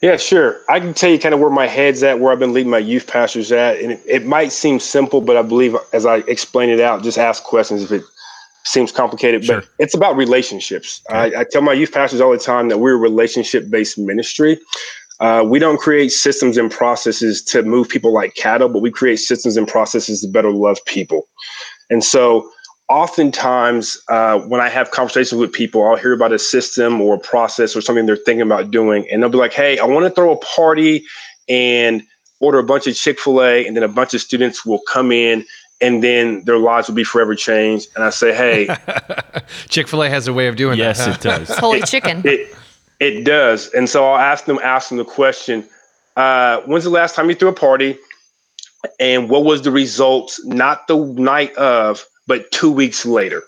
Yeah, 0.00 0.16
sure. 0.16 0.60
I 0.68 0.78
can 0.78 0.94
tell 0.94 1.10
you 1.10 1.18
kind 1.18 1.34
of 1.34 1.40
where 1.40 1.50
my 1.50 1.66
head's 1.66 2.02
at, 2.04 2.20
where 2.20 2.32
I've 2.32 2.38
been 2.38 2.52
leading 2.52 2.70
my 2.70 2.78
youth 2.78 3.08
pastors 3.08 3.50
at. 3.50 3.80
And 3.80 3.92
it, 3.92 4.02
it 4.06 4.26
might 4.26 4.52
seem 4.52 4.78
simple, 4.78 5.20
but 5.20 5.36
I 5.36 5.42
believe 5.42 5.74
as 5.92 6.06
I 6.06 6.18
explain 6.28 6.70
it 6.70 6.80
out, 6.80 7.02
just 7.02 7.18
ask 7.18 7.42
questions 7.42 7.82
if 7.82 7.90
it 7.90 8.04
seems 8.64 8.92
complicated. 8.92 9.44
Sure. 9.44 9.60
But 9.60 9.68
it's 9.80 9.94
about 9.94 10.16
relationships. 10.16 11.02
I, 11.10 11.32
I 11.38 11.44
tell 11.50 11.62
my 11.62 11.72
youth 11.72 11.92
pastors 11.92 12.20
all 12.20 12.30
the 12.30 12.38
time 12.38 12.68
that 12.68 12.78
we're 12.78 12.94
a 12.94 12.98
relationship 12.98 13.70
based 13.70 13.98
ministry. 13.98 14.60
Uh, 15.20 15.44
we 15.44 15.58
don't 15.58 15.80
create 15.80 16.10
systems 16.10 16.56
and 16.56 16.70
processes 16.70 17.42
to 17.42 17.62
move 17.64 17.88
people 17.88 18.12
like 18.12 18.36
cattle, 18.36 18.68
but 18.68 18.80
we 18.82 18.90
create 18.90 19.16
systems 19.16 19.56
and 19.56 19.66
processes 19.66 20.20
to 20.20 20.28
better 20.28 20.52
love 20.52 20.78
people. 20.86 21.26
And 21.90 22.04
so, 22.04 22.48
oftentimes, 22.88 23.98
uh, 24.08 24.38
when 24.40 24.60
I 24.60 24.68
have 24.68 24.90
conversations 24.90 25.40
with 25.40 25.52
people, 25.52 25.84
I'll 25.86 25.96
hear 25.96 26.12
about 26.12 26.32
a 26.32 26.38
system 26.38 27.00
or 27.00 27.16
a 27.16 27.18
process 27.18 27.76
or 27.76 27.80
something 27.80 28.06
they're 28.06 28.16
thinking 28.16 28.42
about 28.42 28.70
doing, 28.70 29.06
and 29.10 29.22
they'll 29.22 29.30
be 29.30 29.38
like, 29.38 29.52
"Hey, 29.52 29.78
I 29.78 29.84
want 29.84 30.06
to 30.06 30.10
throw 30.10 30.32
a 30.32 30.36
party 30.36 31.04
and 31.48 32.02
order 32.40 32.58
a 32.58 32.64
bunch 32.64 32.86
of 32.86 32.94
Chick 32.94 33.18
Fil 33.20 33.42
A, 33.42 33.66
and 33.66 33.76
then 33.76 33.82
a 33.82 33.88
bunch 33.88 34.14
of 34.14 34.20
students 34.20 34.64
will 34.64 34.80
come 34.80 35.12
in." 35.12 35.44
And 35.80 36.02
then 36.02 36.42
their 36.42 36.58
lives 36.58 36.88
will 36.88 36.96
be 36.96 37.04
forever 37.04 37.36
changed. 37.36 37.88
And 37.94 38.02
I 38.02 38.10
say, 38.10 38.34
hey, 38.34 38.66
Chick 39.68 39.86
fil 39.86 40.02
A 40.02 40.10
has 40.10 40.26
a 40.26 40.32
way 40.32 40.48
of 40.48 40.56
doing 40.56 40.76
Yes, 40.76 40.98
that. 41.06 41.14
it 41.14 41.20
does. 41.20 41.48
Holy 41.58 41.80
chicken. 41.82 42.20
it 42.24 42.52
it 42.98 43.22
does. 43.22 43.68
And 43.74 43.88
so 43.88 44.04
I'll 44.04 44.18
ask 44.18 44.44
them 44.46 44.58
ask 44.60 44.88
them 44.88 44.98
the 44.98 45.04
question, 45.04 45.64
uh, 46.16 46.62
when's 46.62 46.82
the 46.82 46.90
last 46.90 47.14
time 47.14 47.28
you 47.28 47.36
threw 47.36 47.48
a 47.48 47.52
party? 47.52 47.96
And 48.98 49.30
what 49.30 49.44
was 49.44 49.62
the 49.62 49.70
results, 49.70 50.44
not 50.44 50.88
the 50.88 50.96
night 50.96 51.54
of, 51.54 52.04
but 52.28 52.48
two 52.52 52.70
weeks 52.70 53.04
later? 53.04 53.42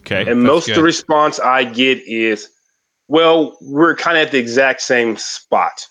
Okay. 0.00 0.28
And 0.28 0.42
most 0.42 0.68
of 0.68 0.74
the 0.74 0.82
response 0.82 1.38
I 1.38 1.62
get 1.62 1.98
is, 2.00 2.48
well, 3.06 3.56
we're 3.60 3.94
kind 3.94 4.16
of 4.16 4.26
at 4.26 4.32
the 4.32 4.38
exact 4.38 4.80
same 4.80 5.16
spot. 5.16 5.86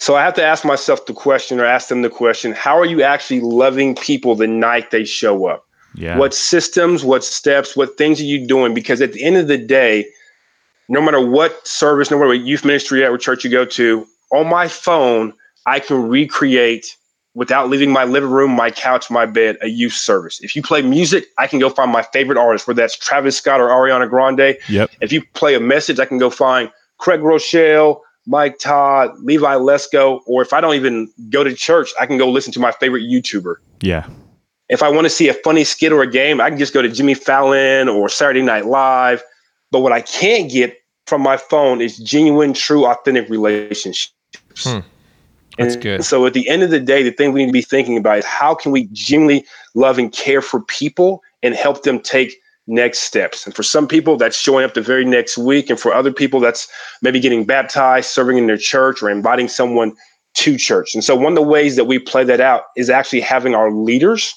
So 0.00 0.16
I 0.16 0.24
have 0.24 0.34
to 0.34 0.42
ask 0.42 0.64
myself 0.64 1.06
the 1.06 1.12
question 1.12 1.60
or 1.60 1.64
ask 1.64 1.86
them 1.86 2.02
the 2.02 2.10
question, 2.10 2.50
how 2.50 2.76
are 2.76 2.84
you 2.84 3.04
actually 3.04 3.40
loving 3.40 3.94
people 3.94 4.34
the 4.34 4.48
night 4.48 4.90
they 4.90 5.04
show 5.04 5.46
up? 5.46 5.64
Yeah. 5.94 6.18
What 6.18 6.34
systems, 6.34 7.04
what 7.04 7.22
steps, 7.22 7.76
what 7.76 7.96
things 7.96 8.18
are 8.18 8.24
you 8.24 8.44
doing? 8.44 8.74
Because 8.74 9.00
at 9.00 9.12
the 9.12 9.22
end 9.22 9.36
of 9.36 9.46
the 9.46 9.58
day, 9.58 10.06
no 10.88 11.00
matter 11.00 11.24
what 11.24 11.64
service, 11.66 12.10
no 12.10 12.16
matter 12.16 12.30
what 12.30 12.40
youth 12.40 12.64
ministry 12.64 13.04
at 13.04 13.10
or 13.10 13.18
church 13.18 13.44
you 13.44 13.50
go 13.50 13.64
to, 13.64 14.04
on 14.32 14.48
my 14.48 14.66
phone, 14.66 15.32
I 15.66 15.78
can 15.78 16.08
recreate 16.08 16.96
without 17.34 17.68
leaving 17.70 17.90
my 17.90 18.04
living 18.04 18.30
room, 18.30 18.50
my 18.50 18.70
couch, 18.70 19.10
my 19.10 19.26
bed, 19.26 19.56
a 19.62 19.68
youth 19.68 19.94
service. 19.94 20.40
If 20.40 20.54
you 20.54 20.62
play 20.62 20.82
music, 20.82 21.26
I 21.38 21.46
can 21.46 21.58
go 21.58 21.70
find 21.70 21.90
my 21.90 22.02
favorite 22.02 22.38
artist, 22.38 22.66
whether 22.66 22.82
that's 22.82 22.96
Travis 22.96 23.36
Scott 23.36 23.60
or 23.60 23.68
Ariana 23.68 24.08
Grande. 24.08 24.58
Yep. 24.68 24.90
If 25.00 25.12
you 25.12 25.24
play 25.34 25.54
a 25.54 25.60
message, 25.60 25.98
I 25.98 26.04
can 26.04 26.18
go 26.18 26.28
find 26.28 26.70
Craig 26.98 27.20
Groeschel, 27.20 28.00
Mike 28.26 28.58
Todd, 28.58 29.10
Levi 29.20 29.54
Lusko, 29.54 30.20
or 30.26 30.42
if 30.42 30.52
I 30.52 30.60
don't 30.60 30.74
even 30.74 31.10
go 31.30 31.42
to 31.42 31.54
church, 31.54 31.90
I 32.00 32.06
can 32.06 32.18
go 32.18 32.30
listen 32.30 32.52
to 32.52 32.60
my 32.60 32.72
favorite 32.72 33.02
YouTuber. 33.02 33.56
Yeah. 33.80 34.06
If 34.68 34.82
I 34.82 34.88
want 34.88 35.06
to 35.06 35.10
see 35.10 35.28
a 35.28 35.34
funny 35.34 35.64
skit 35.64 35.92
or 35.92 36.02
a 36.02 36.10
game, 36.10 36.40
I 36.40 36.48
can 36.48 36.58
just 36.58 36.72
go 36.72 36.82
to 36.82 36.88
Jimmy 36.88 37.14
Fallon 37.14 37.88
or 37.88 38.08
Saturday 38.08 38.42
Night 38.42 38.66
Live. 38.66 39.22
But 39.70 39.80
what 39.80 39.92
I 39.92 40.02
can't 40.02 40.50
get 40.50 40.78
from 41.06 41.22
my 41.22 41.36
phone 41.36 41.80
is 41.80 41.98
genuine, 41.98 42.52
true, 42.52 42.86
authentic 42.86 43.28
relationships. 43.28 44.12
Hmm. 44.56 44.80
That's 45.58 45.74
And 45.74 45.82
good. 45.82 46.04
So 46.04 46.26
at 46.26 46.34
the 46.34 46.48
end 46.48 46.62
of 46.62 46.70
the 46.70 46.80
day, 46.80 47.02
the 47.02 47.10
thing 47.10 47.32
we 47.32 47.40
need 47.40 47.48
to 47.48 47.52
be 47.52 47.62
thinking 47.62 47.96
about 47.96 48.18
is 48.18 48.24
how 48.24 48.54
can 48.54 48.72
we 48.72 48.88
genuinely 48.92 49.44
love 49.74 49.98
and 49.98 50.12
care 50.12 50.42
for 50.42 50.60
people 50.62 51.22
and 51.42 51.54
help 51.54 51.82
them 51.82 52.00
take 52.00 52.36
next 52.66 53.00
steps. 53.00 53.44
And 53.44 53.54
for 53.54 53.62
some 53.62 53.88
people, 53.88 54.16
that's 54.16 54.36
showing 54.36 54.64
up 54.64 54.74
the 54.74 54.80
very 54.80 55.04
next 55.04 55.36
week. 55.36 55.68
And 55.68 55.78
for 55.78 55.92
other 55.92 56.12
people, 56.12 56.40
that's 56.40 56.68
maybe 57.02 57.20
getting 57.20 57.44
baptized, 57.44 58.08
serving 58.08 58.38
in 58.38 58.46
their 58.46 58.56
church, 58.56 59.02
or 59.02 59.10
inviting 59.10 59.48
someone 59.48 59.94
to 60.34 60.56
church. 60.56 60.94
And 60.94 61.04
so 61.04 61.16
one 61.16 61.32
of 61.32 61.36
the 61.36 61.42
ways 61.42 61.76
that 61.76 61.84
we 61.84 61.98
play 61.98 62.24
that 62.24 62.40
out 62.40 62.64
is 62.76 62.88
actually 62.88 63.20
having 63.20 63.54
our 63.54 63.70
leaders 63.70 64.34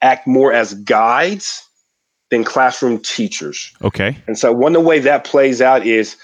act 0.00 0.26
more 0.26 0.52
as 0.52 0.74
guides 0.74 1.64
than 2.30 2.44
classroom 2.44 2.98
teachers. 2.98 3.72
Okay. 3.82 4.16
And 4.26 4.38
so 4.38 4.52
one 4.52 4.74
of 4.74 4.82
the 4.82 4.88
way 4.88 4.98
that 4.98 5.24
plays 5.24 5.62
out 5.62 5.86
is 5.86 6.16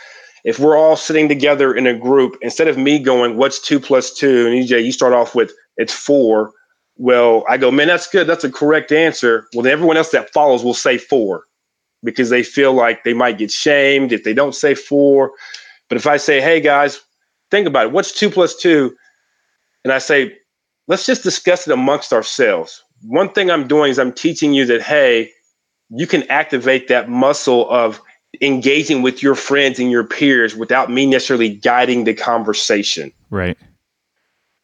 if 0.45 0.59
we're 0.59 0.77
all 0.77 0.97
sitting 0.97 1.29
together 1.29 1.75
in 1.75 1.87
a 1.87 1.99
group, 1.99 2.37
instead 2.43 2.69
of 2.69 2.77
me 2.77 2.99
going, 2.99 3.37
what's 3.37 3.59
two 3.59 3.81
plus 3.81 4.13
two? 4.13 4.47
And 4.47 4.55
EJ, 4.55 4.85
you 4.85 4.93
start 4.93 5.15
off 5.15 5.35
with 5.35 5.53
it's 5.77 5.93
four. 5.93 6.53
Well, 6.97 7.45
I 7.49 7.57
go, 7.57 7.71
man, 7.71 7.89
that's 7.89 8.07
good. 8.07 8.27
That's 8.27 8.45
a 8.45 8.53
correct 8.53 8.93
answer. 8.93 9.49
Well, 9.55 9.63
then 9.63 9.73
everyone 9.73 9.97
else 9.97 10.11
that 10.11 10.33
follows 10.33 10.63
will 10.63 10.75
say 10.75 10.99
four 10.99 11.47
because 12.05 12.31
they 12.31 12.43
feel 12.43 12.75
like 12.75 13.03
they 13.03 13.15
might 13.15 13.39
get 13.39 13.51
shamed 13.51 14.13
if 14.13 14.23
they 14.23 14.35
don't 14.35 14.55
say 14.55 14.75
four. 14.75 15.33
But 15.89 15.97
if 15.97 16.07
I 16.07 16.19
say, 16.19 16.41
hey 16.41 16.61
guys, 16.61 17.01
think 17.51 17.67
about 17.67 17.87
it. 17.87 17.93
What's 17.93 18.13
two 18.13 18.31
plus 18.31 18.55
two? 18.55 18.95
And 19.83 19.93
I 19.93 19.99
say, 19.99 20.37
let's 20.87 21.07
just 21.07 21.23
discuss 21.23 21.67
it 21.67 21.73
amongst 21.73 22.13
ourselves. 22.13 22.83
One 23.03 23.31
thing 23.31 23.51
I'm 23.51 23.67
doing 23.67 23.91
is 23.91 23.99
I'm 23.99 24.13
teaching 24.13 24.53
you 24.55 24.67
that, 24.67 24.83
hey, 24.83 25.31
you 25.91 26.07
can 26.07 26.23
activate 26.31 26.89
that 26.89 27.09
muscle 27.09 27.69
of 27.71 28.01
engaging 28.40 29.03
with 29.03 29.23
your 29.23 29.35
friends 29.35 29.79
and 29.79 29.90
your 29.90 30.05
peers 30.05 30.57
without 30.57 30.90
me 30.90 31.07
necessarily 31.07 31.51
guiding 31.51 32.05
the 32.05 32.14
conversation. 32.14 33.12
Right. 33.31 33.57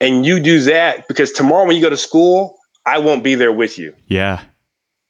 And 0.01 0.25
you 0.25 0.41
do 0.41 0.61
that 0.61 1.07
because 1.09 1.33
tomorrow 1.33 1.67
when 1.67 1.77
you 1.77 1.83
go 1.83 1.91
to 1.91 1.97
school, 1.97 2.57
I 2.87 2.99
won't 2.99 3.23
be 3.23 3.35
there 3.35 3.53
with 3.53 3.79
you. 3.79 3.95
Yeah. 4.07 4.43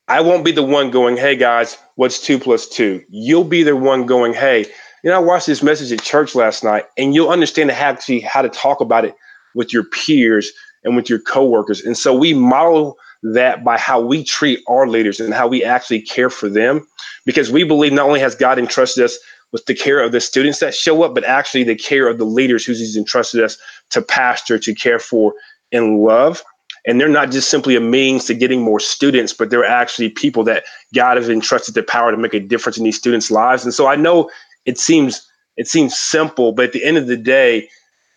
I 0.09 0.21
won't 0.21 0.45
be 0.45 0.51
the 0.51 0.65
one 0.65 0.91
going, 0.91 1.17
hey 1.17 1.37
guys, 1.37 1.79
what's 1.95 2.21
two 2.21 2.39
plus 2.39 2.69
two? 2.69 3.05
You'll 3.09 3.45
be 3.45 3.63
the 3.63 3.77
one 3.77 4.07
going, 4.07 4.35
hey, 4.35 4.67
you 5.05 5.11
know, 5.11 5.17
I 5.17 5.21
watched 5.21 5.47
this 5.47 5.63
message 5.63 5.93
at 5.93 6.03
church 6.03 6.35
last 6.35 6.65
night, 6.65 6.85
and 6.99 7.15
you'll 7.15 7.31
understand 7.31 7.71
how 7.71 7.95
to, 7.95 8.21
how 8.21 8.43
to 8.43 8.49
talk 8.49 8.81
about 8.81 9.05
it 9.05 9.15
with 9.55 9.73
your 9.73 9.85
peers 9.85 10.51
and 10.83 10.97
with 10.97 11.09
your 11.09 11.21
coworkers. 11.21 11.81
And 11.83 11.97
so 11.97 12.15
we 12.15 12.35
model 12.35 12.99
that 13.23 13.65
by 13.65 13.77
how 13.77 14.01
we 14.01 14.25
treat 14.25 14.61
our 14.67 14.87
leaders 14.89 15.21
and 15.21 15.35
how 15.35 15.47
we 15.47 15.63
actually 15.63 16.01
care 16.01 16.31
for 16.31 16.49
them, 16.49 16.87
because 17.27 17.51
we 17.51 17.65
believe 17.65 17.93
not 17.93 18.07
only 18.07 18.21
has 18.21 18.35
God 18.35 18.59
entrusted 18.59 19.05
us 19.05 19.19
with 19.53 19.67
the 19.67 19.75
care 19.75 20.01
of 20.01 20.13
the 20.13 20.21
students 20.21 20.61
that 20.61 20.75
show 20.75 21.03
up, 21.03 21.15
but 21.15 21.25
actually 21.25 21.65
the 21.65 21.75
care 21.75 22.09
of 22.09 22.19
the 22.19 22.25
leaders 22.25 22.65
who 22.65 22.73
He's 22.73 22.97
entrusted 22.97 23.43
us 23.43 23.59
to 23.91 24.01
pastor, 24.01 24.59
to 24.59 24.75
care 24.75 24.99
for, 24.99 25.35
and 25.73 25.99
love. 25.99 26.43
And 26.87 26.99
they're 26.99 27.09
not 27.09 27.31
just 27.31 27.51
simply 27.51 27.77
a 27.77 27.81
means 27.81 28.25
to 28.27 28.35
getting 28.35 28.63
more 28.63 28.81
students, 28.81 29.35
but 29.35 29.51
they're 29.51 29.67
actually 29.67 30.09
people 30.09 30.45
that 30.45 30.65
God 30.95 31.19
has 31.19 31.29
entrusted 31.29 31.75
the 31.75 31.83
power 31.83 32.11
to 32.11 32.17
make 32.17 32.33
a 32.33 32.41
difference 32.41 32.79
in 32.79 32.85
these 32.85 32.97
students' 32.97 33.31
lives. 33.31 33.65
And 33.65 33.75
so 33.75 33.87
I 33.87 33.97
know 33.97 34.31
it 34.65 34.79
seems 34.79 35.27
it 35.57 35.69
seems 35.69 35.99
simple, 35.99 36.53
but 36.53 36.67
at 36.67 36.73
the 36.73 36.85
end 36.85 36.97
of 36.97 37.07
the 37.07 37.19
day, 37.19 37.69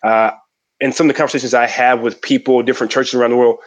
uh, 0.02 0.30
and 0.80 0.94
some 0.94 1.08
of 1.08 1.14
the 1.14 1.16
conversations 1.16 1.52
I 1.52 1.66
have 1.66 2.00
with 2.00 2.20
people, 2.22 2.62
different 2.62 2.90
churches 2.90 3.14
around 3.14 3.30
the 3.30 3.36
world, 3.36 3.58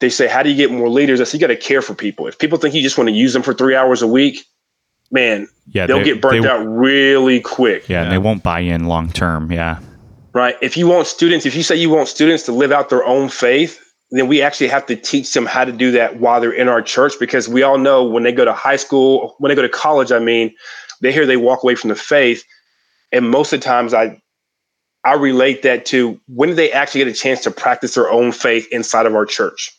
they 0.00 0.10
say, 0.10 0.26
"How 0.28 0.42
do 0.42 0.50
you 0.50 0.56
get 0.56 0.70
more 0.70 0.88
leaders?" 0.88 1.20
I 1.20 1.24
say, 1.24 1.38
"You 1.38 1.40
got 1.40 1.48
to 1.48 1.56
care 1.56 1.82
for 1.82 1.94
people. 1.94 2.26
If 2.26 2.38
people 2.38 2.58
think 2.58 2.74
you 2.74 2.82
just 2.82 2.98
want 2.98 3.08
to 3.08 3.14
use 3.14 3.32
them 3.32 3.42
for 3.42 3.54
three 3.54 3.74
hours 3.74 4.02
a 4.02 4.06
week, 4.06 4.44
man, 5.10 5.48
Yeah. 5.72 5.86
they'll 5.86 5.98
they- 5.98 6.04
get 6.04 6.20
burnt 6.20 6.42
they- 6.42 6.48
out 6.48 6.64
really 6.66 7.40
quick." 7.40 7.88
Yeah, 7.88 7.98
and 8.02 8.06
Yeah. 8.06 8.10
they 8.12 8.18
won't 8.18 8.42
buy 8.42 8.60
in 8.60 8.84
long 8.84 9.10
term. 9.10 9.50
Yeah. 9.52 9.78
right? 10.34 10.56
If 10.60 10.76
you 10.76 10.86
want 10.86 11.08
students, 11.08 11.46
if 11.46 11.56
you 11.56 11.64
say 11.64 11.74
you 11.74 11.90
want 11.90 12.06
students 12.06 12.44
to 12.44 12.52
live 12.52 12.70
out 12.70 12.90
their 12.90 13.02
own 13.04 13.28
faith, 13.28 13.80
then 14.12 14.28
we 14.28 14.40
actually 14.40 14.68
have 14.68 14.86
to 14.86 14.94
teach 14.94 15.32
them 15.32 15.46
how 15.46 15.64
to 15.64 15.72
do 15.72 15.90
that 15.90 16.20
while 16.20 16.40
they're 16.40 16.52
in 16.52 16.68
our 16.68 16.80
church 16.80 17.14
because 17.18 17.48
we 17.48 17.62
all 17.64 17.76
know 17.76 18.04
when 18.04 18.22
they 18.22 18.30
go 18.30 18.44
to 18.44 18.52
high 18.52 18.76
school, 18.76 19.34
when 19.38 19.48
they 19.48 19.56
go 19.56 19.62
to 19.62 19.68
college, 19.68 20.12
I 20.12 20.20
mean, 20.20 20.54
they 21.00 21.10
hear 21.12 21.26
they 21.26 21.36
walk 21.38 21.64
away 21.64 21.74
from 21.74 21.88
the 21.88 21.96
faith. 21.96 22.44
And 23.10 23.30
most 23.30 23.52
of 23.52 23.58
the 23.60 23.64
times 23.64 23.92
I 23.94 24.20
I 25.04 25.14
relate 25.14 25.62
that 25.62 25.86
to 25.86 26.20
when 26.28 26.50
do 26.50 26.54
they 26.54 26.70
actually 26.72 27.00
get 27.04 27.08
a 27.08 27.18
chance 27.18 27.40
to 27.42 27.50
practice 27.50 27.94
their 27.94 28.10
own 28.10 28.30
faith 28.30 28.68
inside 28.70 29.06
of 29.06 29.14
our 29.16 29.26
church? 29.26 29.72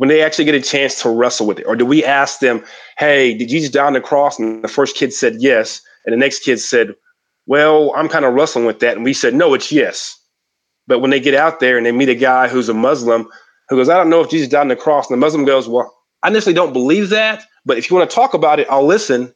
When 0.00 0.08
they 0.08 0.22
actually 0.22 0.46
get 0.46 0.54
a 0.54 0.62
chance 0.62 1.02
to 1.02 1.10
wrestle 1.10 1.46
with 1.46 1.58
it? 1.58 1.66
Or 1.66 1.76
do 1.76 1.84
we 1.84 2.02
ask 2.02 2.40
them, 2.40 2.64
hey, 2.96 3.34
did 3.34 3.50
Jesus 3.50 3.68
die 3.68 3.84
on 3.84 3.92
the 3.92 4.00
cross? 4.00 4.38
And 4.38 4.64
the 4.64 4.68
first 4.68 4.96
kid 4.96 5.12
said 5.12 5.36
yes. 5.40 5.82
And 6.06 6.14
the 6.14 6.16
next 6.16 6.42
kid 6.42 6.58
said, 6.58 6.94
well, 7.44 7.92
I'm 7.94 8.08
kind 8.08 8.24
of 8.24 8.32
wrestling 8.32 8.64
with 8.64 8.78
that. 8.78 8.96
And 8.96 9.04
we 9.04 9.12
said, 9.12 9.34
no, 9.34 9.52
it's 9.52 9.70
yes. 9.70 10.18
But 10.86 11.00
when 11.00 11.10
they 11.10 11.20
get 11.20 11.34
out 11.34 11.60
there 11.60 11.76
and 11.76 11.84
they 11.84 11.92
meet 11.92 12.08
a 12.08 12.14
guy 12.14 12.48
who's 12.48 12.70
a 12.70 12.72
Muslim 12.72 13.28
who 13.68 13.76
goes, 13.76 13.90
I 13.90 13.98
don't 13.98 14.08
know 14.08 14.22
if 14.22 14.30
Jesus 14.30 14.48
died 14.48 14.62
on 14.62 14.68
the 14.68 14.74
cross. 14.76 15.10
And 15.10 15.18
the 15.18 15.20
Muslim 15.20 15.44
goes, 15.44 15.68
well, 15.68 15.94
I 16.22 16.30
necessarily 16.30 16.54
don't 16.54 16.72
believe 16.72 17.10
that. 17.10 17.44
But 17.66 17.76
if 17.76 17.90
you 17.90 17.94
want 17.94 18.08
to 18.08 18.14
talk 18.14 18.32
about 18.32 18.58
it, 18.58 18.68
I'll 18.70 18.86
listen. 18.86 19.34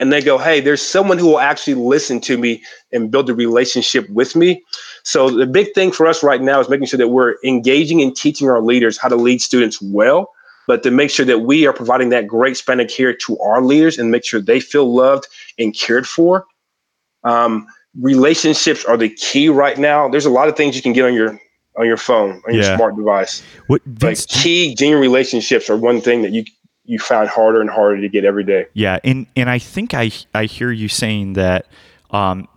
And 0.00 0.12
they 0.12 0.20
go, 0.20 0.38
hey, 0.38 0.60
there's 0.60 0.82
someone 0.82 1.18
who 1.18 1.26
will 1.26 1.38
actually 1.38 1.74
listen 1.74 2.20
to 2.22 2.36
me 2.36 2.62
and 2.92 3.10
build 3.10 3.30
a 3.30 3.34
relationship 3.34 4.08
with 4.10 4.34
me. 4.34 4.64
So 5.04 5.30
the 5.30 5.46
big 5.46 5.72
thing 5.74 5.92
for 5.92 6.06
us 6.06 6.22
right 6.22 6.40
now 6.40 6.58
is 6.58 6.68
making 6.68 6.86
sure 6.86 6.98
that 6.98 7.08
we're 7.08 7.36
engaging 7.44 8.02
and 8.02 8.16
teaching 8.16 8.48
our 8.50 8.60
leaders 8.60 8.98
how 8.98 9.08
to 9.08 9.16
lead 9.16 9.40
students 9.40 9.80
well, 9.80 10.32
but 10.66 10.82
to 10.82 10.90
make 10.90 11.10
sure 11.10 11.26
that 11.26 11.40
we 11.40 11.66
are 11.66 11.72
providing 11.72 12.08
that 12.08 12.26
great 12.26 12.56
span 12.56 12.80
of 12.80 12.88
care 12.88 13.14
to 13.14 13.38
our 13.38 13.62
leaders 13.62 13.98
and 13.98 14.10
make 14.10 14.24
sure 14.24 14.40
they 14.40 14.58
feel 14.58 14.92
loved 14.92 15.28
and 15.58 15.74
cared 15.74 16.08
for 16.08 16.46
um, 17.24 17.66
relationships 18.00 18.84
are 18.84 18.96
the 18.96 19.10
key 19.10 19.48
right 19.48 19.78
now. 19.78 20.08
There's 20.08 20.26
a 20.26 20.30
lot 20.30 20.48
of 20.48 20.56
things 20.56 20.76
you 20.76 20.82
can 20.82 20.92
get 20.92 21.04
on 21.04 21.14
your 21.14 21.40
on 21.78 21.86
your 21.86 21.96
phone, 21.96 22.42
on 22.46 22.54
your 22.54 22.64
smart 22.64 22.96
device. 22.96 23.42
What 23.68 23.80
Vince, 23.86 24.26
key 24.26 24.74
genuine 24.74 25.00
relationships 25.00 25.70
are 25.70 25.76
one 25.76 26.00
thing 26.00 26.22
that 26.22 26.32
you 26.32 26.44
you 26.90 26.98
find 26.98 27.28
harder 27.28 27.60
and 27.60 27.70
harder 27.70 28.00
to 28.00 28.08
get 28.08 28.24
every 28.24 28.42
day. 28.42 28.66
Yeah, 28.74 28.98
and 29.04 29.26
and 29.36 29.48
I 29.48 29.60
think 29.60 29.94
I 29.94 30.10
I 30.34 30.46
hear 30.46 30.72
you 30.72 30.88
saying 30.88 31.34
that 31.34 31.66
um, 32.10 32.48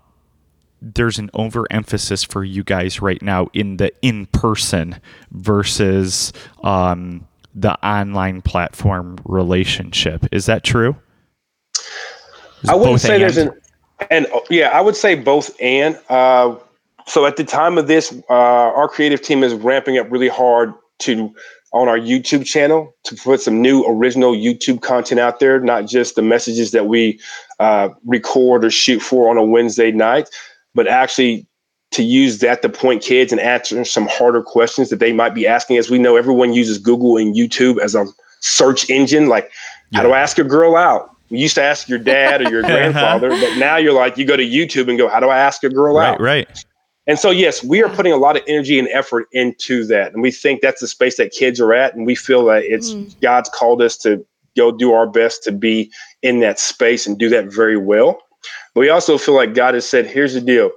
there's 0.82 1.19
an 1.19 1.30
overemphasis 1.36 2.24
for 2.24 2.43
you 2.43 2.63
guys 2.63 3.00
right 3.00 3.22
now 3.22 3.50
in 3.54 3.78
the 3.78 3.91
in 4.02 4.26
person 4.26 5.00
versus 5.30 6.34
um, 6.63 7.28
the 7.54 7.74
online 7.88 8.41
platform 8.41 9.19
relationship. 9.24 10.26
Is 10.32 10.48
that 10.48 10.63
true? 10.63 10.96
Is 12.63 12.69
I 12.69 12.74
wouldn't 12.74 13.02
say 13.02 13.19
there's 13.19 13.38
an 13.38 13.52
and 14.10 14.26
yeah, 14.50 14.69
I 14.69 14.82
would 14.82 14.96
say 14.96 15.13
both 15.13 15.56
and. 15.62 15.98
Uh, 16.10 16.56
so 17.06 17.26
at 17.26 17.36
the 17.36 17.43
time 17.43 17.78
of 17.78 17.88
this, 17.88 18.15
uh, 18.30 18.34
our 18.34 18.88
creative 18.88 19.22
team 19.22 19.43
is 19.43 19.54
ramping 19.54 19.98
up 19.98 20.10
really 20.10 20.30
hard 20.30 20.74
to 21.00 21.36
on 21.73 21.88
our 21.89 21.97
YouTube 21.97 22.45
channel 22.45 22.95
to 23.03 23.15
put 23.15 23.41
some 23.41 23.62
new 23.62 23.83
original 23.86 24.33
YouTube 24.33 24.81
content 24.81 25.19
out 25.19 25.39
there, 25.39 25.59
not 25.59 25.88
just 25.88 26.15
the 26.15 26.21
messages 26.21 26.71
that 26.71 26.86
we 26.86 27.19
uh, 27.59 27.89
record 28.05 28.63
or 28.63 28.69
shoot 28.69 28.99
for 29.01 29.29
on 29.29 29.38
a 29.38 29.43
Wednesday 29.43 29.91
night, 29.91 30.29
but 30.75 30.88
actually 30.88 31.47
to 31.91 32.03
use 32.03 32.39
that 32.39 32.62
to 32.62 32.69
point 32.69 33.01
kids 33.03 33.31
and 33.31 33.41
answer 33.41 33.83
some 33.86 34.07
harder 34.07 34.41
questions 34.41 34.89
that 34.89 34.99
they 34.99 35.13
might 35.13 35.33
be 35.36 35.45
asking. 35.47 35.77
As 35.77 35.89
we 35.89 35.97
know, 35.99 36.15
everyone 36.15 36.53
uses 36.53 36.77
Google 36.77 37.17
and 37.17 37.36
YouTube 37.36 37.79
as 37.79 37.95
a 37.95 38.05
search 38.39 38.89
engine. 38.89 39.27
Like, 39.27 39.51
how 39.93 40.01
do 40.03 40.12
I 40.12 40.19
ask 40.19 40.38
a 40.39 40.43
girl 40.43 40.75
out? 40.75 41.09
You 41.29 41.38
used 41.39 41.55
to 41.55 41.63
ask 41.63 41.88
your 41.88 41.99
dad 41.99 42.41
or 42.41 42.49
your 42.49 42.62
grandfather, 42.63 43.29
but 43.29 43.57
now 43.57 43.77
you're 43.77 43.93
like, 43.93 44.17
you 44.17 44.25
go 44.25 44.36
to 44.38 44.43
YouTube 44.45 44.89
and 44.89 44.97
go, 44.97 45.07
how 45.07 45.19
do 45.19 45.29
I 45.29 45.38
ask 45.39 45.63
a 45.63 45.69
girl 45.69 45.95
Right, 45.97 46.09
out? 46.09 46.19
right. 46.21 46.65
And 47.06 47.20
so, 47.20 47.32
yes, 47.32 47.63
we 47.63 47.84
are 47.84 47.89
putting 47.89 48.13
a 48.13 48.18
lot 48.18 48.38
of 48.38 48.44
energy 48.48 48.80
and 48.80 48.88
effort 48.89 49.28
into 49.34 49.86
that. 49.88 50.13
And 50.13 50.22
we 50.22 50.32
think 50.32 50.62
that's 50.62 50.80
the 50.80 50.88
space 50.88 51.18
that 51.18 51.32
kids 51.32 51.60
are 51.60 51.74
at. 51.74 51.96
And 51.96 52.06
we 52.06 52.16
feel 52.16 52.46
that 52.46 52.63
it's 52.63 52.94
mm. 52.94 53.13
God's 53.22 53.50
called 53.50 53.82
us 53.82 53.98
to 53.98 54.26
go 54.56 54.72
do 54.72 54.94
our 54.94 55.08
best 55.08 55.44
to 55.44 55.52
be 55.52 55.92
in 56.22 56.39
that 56.39 56.60
space 56.60 57.06
and 57.06 57.18
do 57.18 57.28
that 57.30 57.52
very 57.52 57.78
well. 57.78 58.22
But 58.74 58.82
we 58.82 58.89
also 58.89 59.18
feel 59.18 59.36
like 59.36 59.54
God 59.54 59.74
has 59.74 59.88
said, 59.88 60.06
here's 60.06 60.34
the 60.34 60.42
deal. 60.42 60.72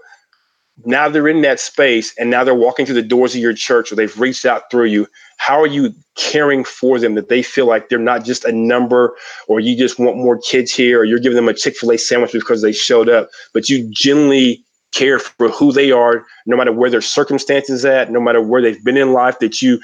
Now 0.85 1.09
they're 1.09 1.29
in 1.29 1.43
that 1.43 1.59
space 1.59 2.13
and 2.19 2.29
now 2.29 2.45
they're 2.45 2.55
walking 2.55 2.85
through 2.85 2.97
the 2.97 3.03
doors 3.03 3.35
of 3.35 3.41
your 3.41 3.55
church 3.55 3.91
or 3.91 3.95
they've 3.95 4.21
reached 4.21 4.45
out 4.45 4.71
through 4.71 4.87
you. 4.87 5.07
How 5.39 5.61
are 5.61 5.67
you 5.67 5.95
caring 6.17 6.65
for 6.65 6.99
them 6.99 7.15
that 7.15 7.29
they 7.29 7.43
feel 7.43 7.67
like 7.67 7.89
they're 7.89 7.99
not 7.99 8.25
just 8.25 8.45
a 8.45 8.53
number 8.53 9.17
or 9.49 9.59
you 9.59 9.77
just 9.77 9.99
want 9.99 10.19
more 10.19 10.39
kids 10.39 10.75
here 10.75 11.01
or 11.01 11.05
you're 11.05 11.19
giving 11.19 11.37
them 11.37 11.49
a 11.49 11.55
Chick 11.55 11.77
fil 11.77 11.93
A 11.93 11.99
sandwich 11.99 12.33
because 12.33 12.61
they 12.63 12.73
showed 12.73 13.09
up, 13.09 13.31
but 13.55 13.69
you 13.69 13.89
genuinely 13.91 14.63
care 14.93 15.19
for 15.19 15.49
who 15.51 15.73
they 15.73 15.91
are, 15.91 16.25
no 16.47 16.57
matter 16.57 16.73
where 16.73 16.91
their 16.91 17.01
circumstances 17.01 17.85
at, 17.85 18.11
no 18.11 18.21
matter 18.21 18.41
where 18.41 18.63
they've 18.63 18.83
been 18.85 18.97
in 18.97 19.13
life, 19.13 19.39
that 19.41 19.61
you 19.61 19.81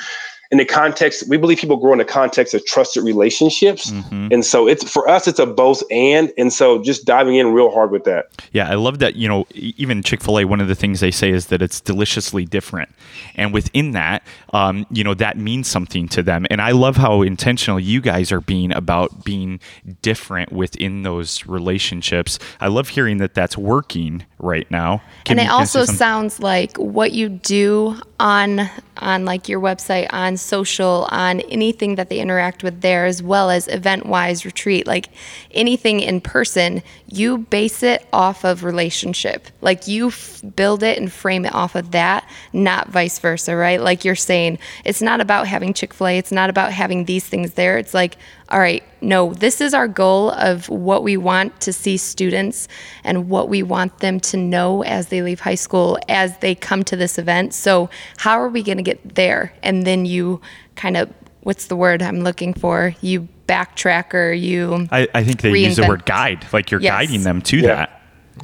in 0.53 0.59
the 0.59 0.65
context, 0.67 1.25
we 1.29 1.38
believe 1.38 1.59
people 1.59 1.79
grow 1.79 1.93
in 1.93 1.99
the 1.99 2.05
context 2.05 2.53
of 2.53 2.65
trusted 2.67 3.03
relationships. 3.03 3.91
Mhm. 3.91 4.31
And 4.33 4.45
so 4.45 4.69
it's 4.69 4.88
for 4.88 5.09
us, 5.09 5.27
it's 5.27 5.38
a 5.38 5.47
both 5.47 5.83
and. 5.91 6.31
And 6.37 6.53
so 6.53 6.83
just 6.83 7.07
diving 7.07 7.37
in 7.37 7.53
real 7.55 7.71
hard 7.71 7.91
with 7.91 8.05
that. 8.05 8.27
Yeah, 8.53 8.69
I 8.71 8.75
love 8.75 8.99
that. 8.99 9.17
You 9.17 9.29
know, 9.29 9.47
even 9.55 10.03
Chick 10.03 10.23
fil 10.23 10.38
A, 10.38 10.45
one 10.45 10.61
of 10.61 10.69
the 10.69 10.75
things 10.75 11.01
they 11.01 11.11
say 11.11 11.31
is 11.31 11.47
that 11.47 11.62
it's 11.62 11.81
deliciously 11.81 12.45
different. 12.45 12.91
And 13.35 13.55
within 13.55 13.93
that, 13.93 14.23
um, 14.53 14.85
you 14.91 15.03
know, 15.03 15.15
that 15.15 15.38
means 15.38 15.69
something 15.69 16.07
to 16.09 16.23
them. 16.23 16.47
And 16.51 16.61
I 16.61 16.73
love 16.73 16.97
how 16.99 17.23
intentional 17.23 17.81
you 17.81 18.03
guys 18.03 18.31
are 18.31 18.43
being 18.43 18.73
about 18.73 19.25
being 19.25 19.59
different 20.03 20.53
within 20.53 21.03
those 21.03 21.47
relationships. 21.47 22.38
I 22.61 22.69
love 22.69 22.88
hearing 22.91 23.17
that 23.19 23.33
that's 23.35 23.57
working 23.57 24.25
right 24.38 24.71
now. 24.71 25.01
Can 25.25 25.38
and 25.38 25.41
it 25.41 25.43
you- 25.45 25.49
can 25.51 25.61
you 25.61 25.67
say 25.67 25.79
also 25.79 25.85
some- 25.87 25.97
sounds 25.97 26.41
like 26.41 26.77
what 26.77 27.12
you 27.12 27.31
do 27.31 27.97
on 28.21 28.69
on 28.99 29.25
like 29.25 29.49
your 29.49 29.61
website 29.61 30.07
on 30.11 30.37
social 30.43 31.09
on 31.11 31.41
anything 31.43 31.95
that 31.95 32.09
they 32.09 32.19
interact 32.19 32.63
with 32.63 32.81
there 32.81 33.07
as 33.07 33.23
well 33.23 33.51
as 33.51 33.69
event 33.69 34.07
wise 34.07 34.45
retreat. 34.45 34.87
Like 34.87 35.09
anything 35.53 36.01
in 36.01 36.21
person 36.21 36.83
you 37.07 37.39
base 37.39 37.83
it 37.83 38.07
off 38.13 38.45
of 38.45 38.65
relationship. 38.65 39.49
Like 39.61 39.87
you 39.87 40.09
f- 40.09 40.43
build 40.57 40.83
it 40.83 40.99
and 40.99 41.13
frame 41.13 41.45
it 41.45 41.55
off 41.55 41.75
of 41.75 41.91
that 41.93 42.29
not 42.53 42.89
vice 42.89 43.19
versa 43.19 43.55
right? 43.57 43.81
Like 43.81 44.05
you're 44.05 44.15
saying 44.15 44.59
it's 44.85 45.03
not 45.03 45.21
about 45.21 45.47
having 45.47 45.75
chick-fil-a 45.75 46.19
it's 46.19 46.33
not 46.33 46.51
about 46.51 46.73
having 46.73 47.05
these 47.05 47.25
things 47.25 47.55
there. 47.55 47.79
It's 47.79 47.95
like 47.95 48.17
all 48.53 48.59
right, 48.61 48.85
no, 49.01 49.33
this 49.33 49.62
is 49.62 49.73
our 49.73 49.88
goal 49.88 50.31
of 50.33 50.69
what 50.69 51.03
we 51.03 51.17
want 51.17 51.59
to 51.62 51.73
see 51.73 51.97
students 51.97 52.69
and 53.03 53.31
what 53.31 53.49
we 53.49 53.62
want 53.62 53.99
them 54.01 54.21
to 54.21 54.37
know 54.37 54.83
as 54.85 55.09
they 55.09 55.23
leave 55.23 55.41
high 55.41 55.55
school, 55.55 55.99
as 56.09 56.37
they 56.38 56.55
come 56.55 56.85
to 56.85 56.95
this 56.97 57.19
event. 57.19 57.55
So, 57.55 57.88
how 58.19 58.38
are 58.38 58.51
we 58.51 58.62
going 58.62 58.77
to 58.77 58.83
get 58.85 59.15
there? 59.15 59.55
And 59.62 59.87
then 59.87 60.05
you 60.05 60.41
kind 60.77 60.99
of, 60.99 61.11
what's 61.45 61.67
the 61.69 61.77
word 61.77 62.03
I'm 62.03 62.21
looking 62.21 62.53
for? 62.53 62.95
You 63.01 63.27
backtrack 63.49 64.12
or 64.12 64.33
you. 64.33 64.87
I, 64.93 65.09
I 65.15 65.25
think 65.25 65.41
they 65.41 65.59
use 65.59 65.77
the 65.77 65.87
word 65.88 66.05
guide, 66.05 66.47
like 66.53 66.71
you're 66.71 66.81
Yes. 66.81 66.93
guiding 66.93 67.23
them 67.23 67.41
to 67.43 67.57
Yeah. 67.57 67.87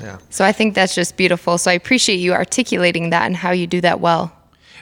that. 0.01 0.23
So, 0.31 0.43
I 0.45 0.53
think 0.53 0.75
that's 0.75 0.95
just 0.95 1.19
beautiful. 1.19 1.59
So, 1.59 1.71
I 1.71 1.75
appreciate 1.75 2.17
you 2.17 2.33
articulating 2.33 3.11
that 3.11 3.27
and 3.27 3.37
how 3.37 3.51
you 3.51 3.67
do 3.67 3.83
that 3.83 4.01
well. 4.01 4.33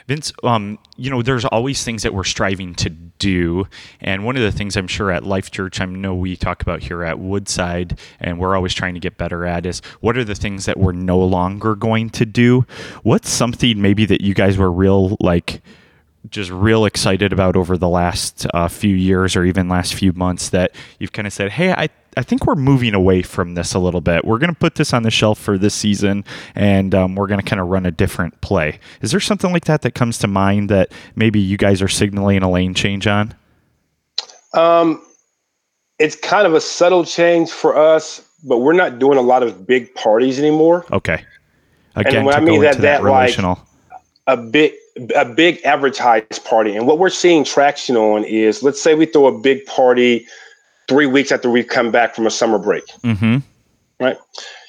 Vince, 0.07 0.31
um, 0.43 0.79
you 0.95 1.09
know, 1.09 1.21
there's 1.21 1.43
always 1.43 1.83
things 1.83 2.03
that 2.03 2.13
we're 2.13 2.23
striving 2.23 2.73
to 2.75 2.95
do. 3.19 3.67
And 4.01 4.25
one 4.25 4.35
of 4.35 4.41
the 4.41 4.51
things 4.51 4.75
I'm 4.75 4.87
sure 4.87 5.11
at 5.11 5.23
Life 5.23 5.51
Church, 5.51 5.81
I 5.81 5.85
know 5.85 6.15
we 6.15 6.35
talk 6.35 6.61
about 6.61 6.83
here 6.83 7.03
at 7.03 7.19
Woodside, 7.19 7.99
and 8.19 8.39
we're 8.39 8.55
always 8.55 8.73
trying 8.73 8.93
to 8.93 8.99
get 8.99 9.17
better 9.17 9.45
at 9.45 9.65
is 9.65 9.81
what 9.99 10.17
are 10.17 10.23
the 10.23 10.35
things 10.35 10.65
that 10.65 10.77
we're 10.77 10.91
no 10.91 11.19
longer 11.19 11.75
going 11.75 12.09
to 12.11 12.25
do? 12.25 12.65
What's 13.03 13.29
something 13.29 13.81
maybe 13.81 14.05
that 14.05 14.21
you 14.21 14.33
guys 14.33 14.57
were 14.57 14.71
real, 14.71 15.17
like, 15.19 15.61
just 16.29 16.49
real 16.51 16.85
excited 16.85 17.31
about 17.33 17.55
over 17.55 17.77
the 17.77 17.89
last 17.89 18.45
uh, 18.53 18.67
few 18.67 18.95
years 18.95 19.35
or 19.35 19.43
even 19.45 19.67
last 19.69 19.93
few 19.93 20.13
months 20.13 20.49
that 20.49 20.73
you've 20.99 21.11
kind 21.11 21.27
of 21.27 21.33
said, 21.33 21.51
hey, 21.51 21.71
I, 21.71 21.89
I 22.15 22.23
think 22.23 22.45
we're 22.45 22.55
moving 22.55 22.93
away 22.93 23.21
from 23.21 23.53
this 23.55 23.73
a 23.73 23.79
little 23.79 24.01
bit. 24.01 24.25
We're 24.25 24.39
going 24.39 24.53
to 24.53 24.59
put 24.59 24.75
this 24.75 24.93
on 24.93 25.03
the 25.03 25.11
shelf 25.11 25.37
for 25.39 25.57
this 25.57 25.73
season 25.73 26.25
and 26.55 26.93
um, 26.95 27.15
we're 27.15 27.27
going 27.27 27.39
to 27.39 27.45
kind 27.45 27.59
of 27.59 27.67
run 27.67 27.85
a 27.85 27.91
different 27.91 28.39
play. 28.41 28.79
Is 29.01 29.11
there 29.11 29.19
something 29.19 29.51
like 29.53 29.65
that 29.65 29.81
that 29.83 29.93
comes 29.93 30.17
to 30.19 30.27
mind 30.27 30.69
that 30.69 30.91
maybe 31.15 31.39
you 31.39 31.57
guys 31.57 31.81
are 31.81 31.87
signaling 31.87 32.41
a 32.43 32.49
lane 32.49 32.73
change 32.73 33.07
on? 33.07 33.33
Um, 34.53 35.01
it's 35.99 36.15
kind 36.15 36.47
of 36.47 36.53
a 36.53 36.61
subtle 36.61 37.05
change 37.05 37.51
for 37.51 37.77
us, 37.77 38.27
but 38.43 38.59
we're 38.59 38.73
not 38.73 38.99
doing 38.99 39.17
a 39.17 39.21
lot 39.21 39.43
of 39.43 39.67
big 39.67 39.93
parties 39.95 40.39
anymore. 40.39 40.85
Okay. 40.91 41.23
Again, 41.95 42.25
when 42.25 42.35
to 42.35 42.41
I 42.41 42.43
mean 42.43 42.55
go 42.55 42.61
that- 42.61 42.67
into 42.75 42.81
that, 42.83 42.97
that, 42.97 43.03
like, 43.03 43.13
relational. 43.13 43.59
a 44.27 44.37
big 44.37 44.73
a 45.15 45.25
big 45.25 45.61
advertised 45.63 46.43
party. 46.45 46.75
And 46.75 46.87
what 46.87 46.99
we're 46.99 47.09
seeing 47.09 47.43
traction 47.43 47.95
on 47.95 48.23
is 48.23 48.63
let's 48.63 48.81
say 48.81 48.95
we 48.95 49.05
throw 49.05 49.27
a 49.27 49.37
big 49.37 49.65
party 49.65 50.27
three 50.87 51.05
weeks 51.05 51.31
after 51.31 51.49
we've 51.49 51.67
come 51.67 51.91
back 51.91 52.15
from 52.15 52.25
a 52.25 52.31
summer 52.31 52.57
break, 52.57 52.85
mm-hmm. 53.03 53.37
right? 53.99 54.17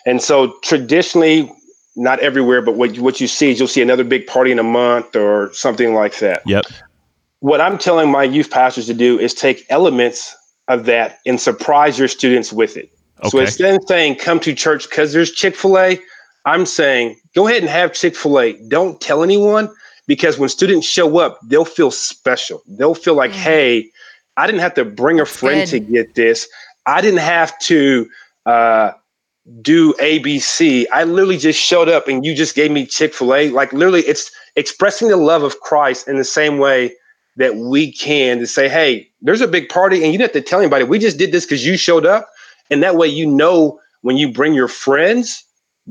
And 0.07 0.23
so 0.23 0.55
traditionally, 0.63 1.51
not 1.97 2.19
everywhere, 2.21 2.63
but 2.63 2.77
what 2.77 2.95
you, 2.95 3.03
what 3.03 3.21
you 3.21 3.27
see 3.27 3.51
is 3.51 3.59
you'll 3.59 3.69
see 3.69 3.83
another 3.83 4.05
big 4.05 4.27
party 4.27 4.53
in 4.53 4.59
a 4.59 4.65
month 4.65 5.15
or 5.17 5.53
something 5.53 5.95
like 5.95 6.19
that. 6.19 6.43
Yep. 6.47 6.65
What 7.41 7.61
I'm 7.61 7.79
telling 7.79 8.11
my 8.11 8.25
youth 8.25 8.51
pastors 8.51 8.87
to 8.87 8.95
do 8.95 9.19
is 9.19 9.35
take 9.35 9.65
elements 9.69 10.35
of 10.69 10.85
that 10.87 11.19
and 11.27 11.41
surprise 11.41 11.99
your 11.99 12.09
students 12.09 12.53
with 12.53 12.77
it. 12.77 12.91
Okay. 13.21 13.29
So 13.31 13.39
instead 13.39 13.75
of 13.75 13.81
saying 13.89 14.17
come 14.17 14.39
to 14.41 14.55
church 14.55 14.89
because 14.89 15.13
there's 15.13 15.33
Chick-fil-A, 15.33 16.01
I'm 16.45 16.67
saying 16.67 17.21
go 17.35 17.47
ahead 17.47 17.63
and 17.63 17.71
have 17.71 17.93
Chick 17.93 18.17
fil 18.17 18.41
A. 18.41 18.53
Don't 18.69 19.01
tell 19.01 19.23
anyone 19.23 19.69
because 20.09 20.39
when 20.39 20.49
students 20.49 20.87
show 20.87 21.19
up, 21.19 21.39
they'll 21.45 21.65
feel 21.65 21.93
special. 21.93 22.63
They'll 22.67 22.95
feel 22.95 23.15
like, 23.15 23.31
mm. 23.31 23.35
hey, 23.35 23.91
I 24.37 24.47
didn't 24.47 24.63
have 24.63 24.75
to 24.75 24.85
bring 24.85 25.21
a 25.21 25.27
friend 25.27 25.69
to 25.69 25.79
get 25.79 26.17
this. 26.17 26.49
I 26.87 27.01
didn't 27.01 27.21
have 27.21 27.57
to 27.61 28.09
uh, 28.47 28.93
do 29.61 29.93
ABC. 29.95 30.87
I 30.93 31.05
literally 31.05 31.37
just 31.37 31.61
showed 31.61 31.89
up 31.89 32.09
and 32.09 32.25
you 32.25 32.35
just 32.35 32.57
gave 32.57 32.71
me 32.71 32.87
Chick 32.87 33.15
fil 33.15 33.35
A. 33.35 33.51
Like, 33.51 33.73
literally, 33.73 34.01
it's 34.03 34.33
expressing 34.57 35.09
the 35.09 35.17
love 35.17 35.43
of 35.43 35.61
Christ 35.61 36.09
in 36.09 36.17
the 36.17 36.25
same 36.25 36.59
way 36.59 36.95
that 37.37 37.57
we 37.57 37.93
can 37.93 38.39
to 38.39 38.47
say, 38.47 38.69
hey, 38.69 39.09
there's 39.21 39.43
a 39.43 39.47
big 39.47 39.69
party 39.69 40.03
and 40.03 40.13
you 40.13 40.19
don't 40.19 40.33
have 40.33 40.43
to 40.43 40.49
tell 40.49 40.59
anybody. 40.59 40.85
We 40.85 40.99
just 40.99 41.19
did 41.19 41.33
this 41.33 41.45
because 41.45 41.65
you 41.67 41.77
showed 41.77 42.07
up. 42.07 42.31
And 42.71 42.83
that 42.83 42.97
way, 42.97 43.09
you 43.09 43.27
know, 43.27 43.79
when 44.01 44.17
you 44.17 44.33
bring 44.33 44.55
your 44.55 44.69
friends, 44.69 45.45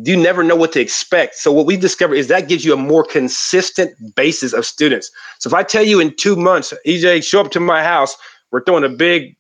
you 0.04 0.16
never 0.16 0.44
know 0.44 0.56
what 0.56 0.72
to 0.74 0.80
expect. 0.80 1.36
So 1.36 1.52
what 1.52 1.66
we've 1.66 1.80
discovered 1.80 2.16
is 2.16 2.28
that 2.28 2.48
gives 2.48 2.64
you 2.64 2.74
a 2.74 2.78
more 2.78 3.04
consistent 3.04 4.16
basis 4.16 4.54
of 4.54 4.66
students. 4.66 5.10
So 5.40 5.50
if 5.50 5.54
I 5.54 5.64
tell 5.64 5.84
you 5.84 6.00
in 6.00 6.16
two 6.16 6.36
months, 6.36 6.74
EJ, 6.86 7.24
show 7.24 7.42
up 7.42 7.52
to 7.52 7.60
my 7.60 7.84
house, 7.84 8.16
we're 8.52 8.64
throwing 8.64 8.84
a 8.84 8.90
big 8.90 9.36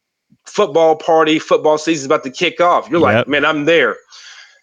football 0.45 0.95
party, 0.95 1.37
football 1.37 1.77
season's 1.77 2.05
about 2.05 2.23
to 2.23 2.31
kick 2.31 2.59
off. 2.59 2.89
You're 2.89 3.01
yep. 3.01 3.27
like, 3.27 3.27
man, 3.27 3.45
I'm 3.45 3.65
there. 3.65 3.97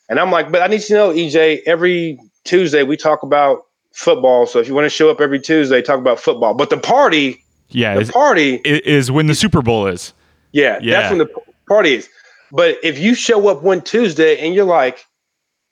And 0.09 0.19
I'm 0.19 0.31
like, 0.31 0.51
but 0.51 0.63
I 0.63 0.67
need 0.67 0.81
to 0.83 0.95
know, 0.95 1.11
EJ, 1.13 1.63
every 1.65 2.19
Tuesday 2.45 2.83
we 2.83 2.97
talk 2.97 3.23
about 3.23 3.67
football. 3.93 4.47
So 4.47 4.59
if 4.59 4.67
you 4.67 4.75
want 4.75 4.87
to 4.87 4.91
show 4.91 5.11
up 5.11 5.21
every 5.21 5.41
Tuesday, 5.41 5.81
talk 5.81 5.99
about 5.99 6.19
football. 6.19 6.55
But 6.55 6.71
the 6.71 6.79
party, 6.79 7.43
yeah, 7.69 7.97
the 7.97 8.13
party 8.13 8.61
is 8.65 9.11
when 9.11 9.29
the 9.29 9.35
Super 9.35 9.63
Bowl 9.63 9.87
is. 9.87 10.13
Yeah, 10.53 10.79
yeah, 10.83 11.01
that's 11.01 11.11
when 11.11 11.19
the 11.19 11.29
party 11.69 11.95
is. 11.95 12.09
But 12.53 12.79
if 12.83 12.99
you 12.99 13.15
show 13.15 13.49
up 13.49 13.63
one 13.63 13.81
Tuesday 13.81 14.39
and 14.39 14.55
you're 14.55 14.65
like, 14.65 15.07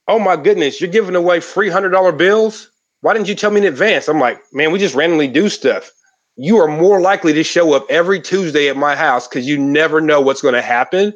oh 0.09 0.19
my 0.19 0.37
goodness, 0.37 0.81
you're 0.81 0.91
giving 0.91 1.17
away 1.17 1.41
free 1.41 1.69
hundred 1.69 1.91
dollar 1.91 2.13
bills. 2.13 2.71
Why 3.01 3.15
didn't 3.15 3.29
you 3.29 3.35
tell 3.35 3.51
me 3.51 3.59
in 3.59 3.67
advance? 3.67 4.09
I'm 4.09 4.21
like, 4.21 4.41
man, 4.53 4.71
we 4.71 4.79
just 4.79 4.95
randomly 4.95 5.29
do 5.29 5.49
stuff. 5.49 5.91
You 6.37 6.59
are 6.59 6.69
more 6.69 7.01
likely 7.01 7.33
to 7.33 7.43
show 7.43 7.75
up 7.75 7.85
every 7.91 8.21
Tuesday 8.21 8.69
at 8.69 8.77
my 8.77 8.95
house 8.95 9.27
because 9.29 9.47
you 9.47 9.59
never 9.59 10.01
know 10.01 10.21
what's 10.21 10.41
going 10.41 10.55
to 10.55 10.63
happen. 10.63 11.13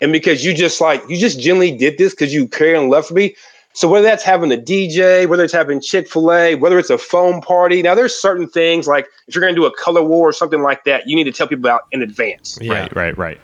And 0.00 0.12
because 0.12 0.44
you 0.44 0.54
just 0.54 0.80
like, 0.80 1.02
you 1.08 1.16
just 1.16 1.40
generally 1.40 1.76
did 1.76 1.98
this 1.98 2.12
because 2.12 2.34
you 2.34 2.48
care 2.48 2.74
and 2.74 2.90
love 2.90 3.06
for 3.06 3.14
me. 3.14 3.36
So 3.72 3.88
whether 3.88 4.04
that's 4.04 4.24
having 4.24 4.50
a 4.52 4.56
DJ, 4.56 5.26
whether 5.28 5.44
it's 5.44 5.52
having 5.52 5.80
Chick 5.80 6.10
fil 6.10 6.32
A, 6.32 6.56
whether 6.56 6.78
it's 6.78 6.90
a 6.90 6.98
foam 6.98 7.40
party, 7.40 7.82
now 7.82 7.94
there's 7.94 8.14
certain 8.14 8.48
things 8.48 8.88
like 8.88 9.06
if 9.28 9.34
you're 9.34 9.42
going 9.42 9.54
to 9.54 9.60
do 9.60 9.66
a 9.66 9.76
color 9.76 10.02
war 10.02 10.28
or 10.28 10.32
something 10.32 10.62
like 10.62 10.84
that, 10.84 11.06
you 11.06 11.14
need 11.14 11.24
to 11.24 11.32
tell 11.32 11.46
people 11.46 11.64
about 11.64 11.82
in 11.92 12.02
advance. 12.02 12.58
Yeah. 12.60 12.72
Right, 12.72 12.96
right, 12.96 13.18
right. 13.18 13.40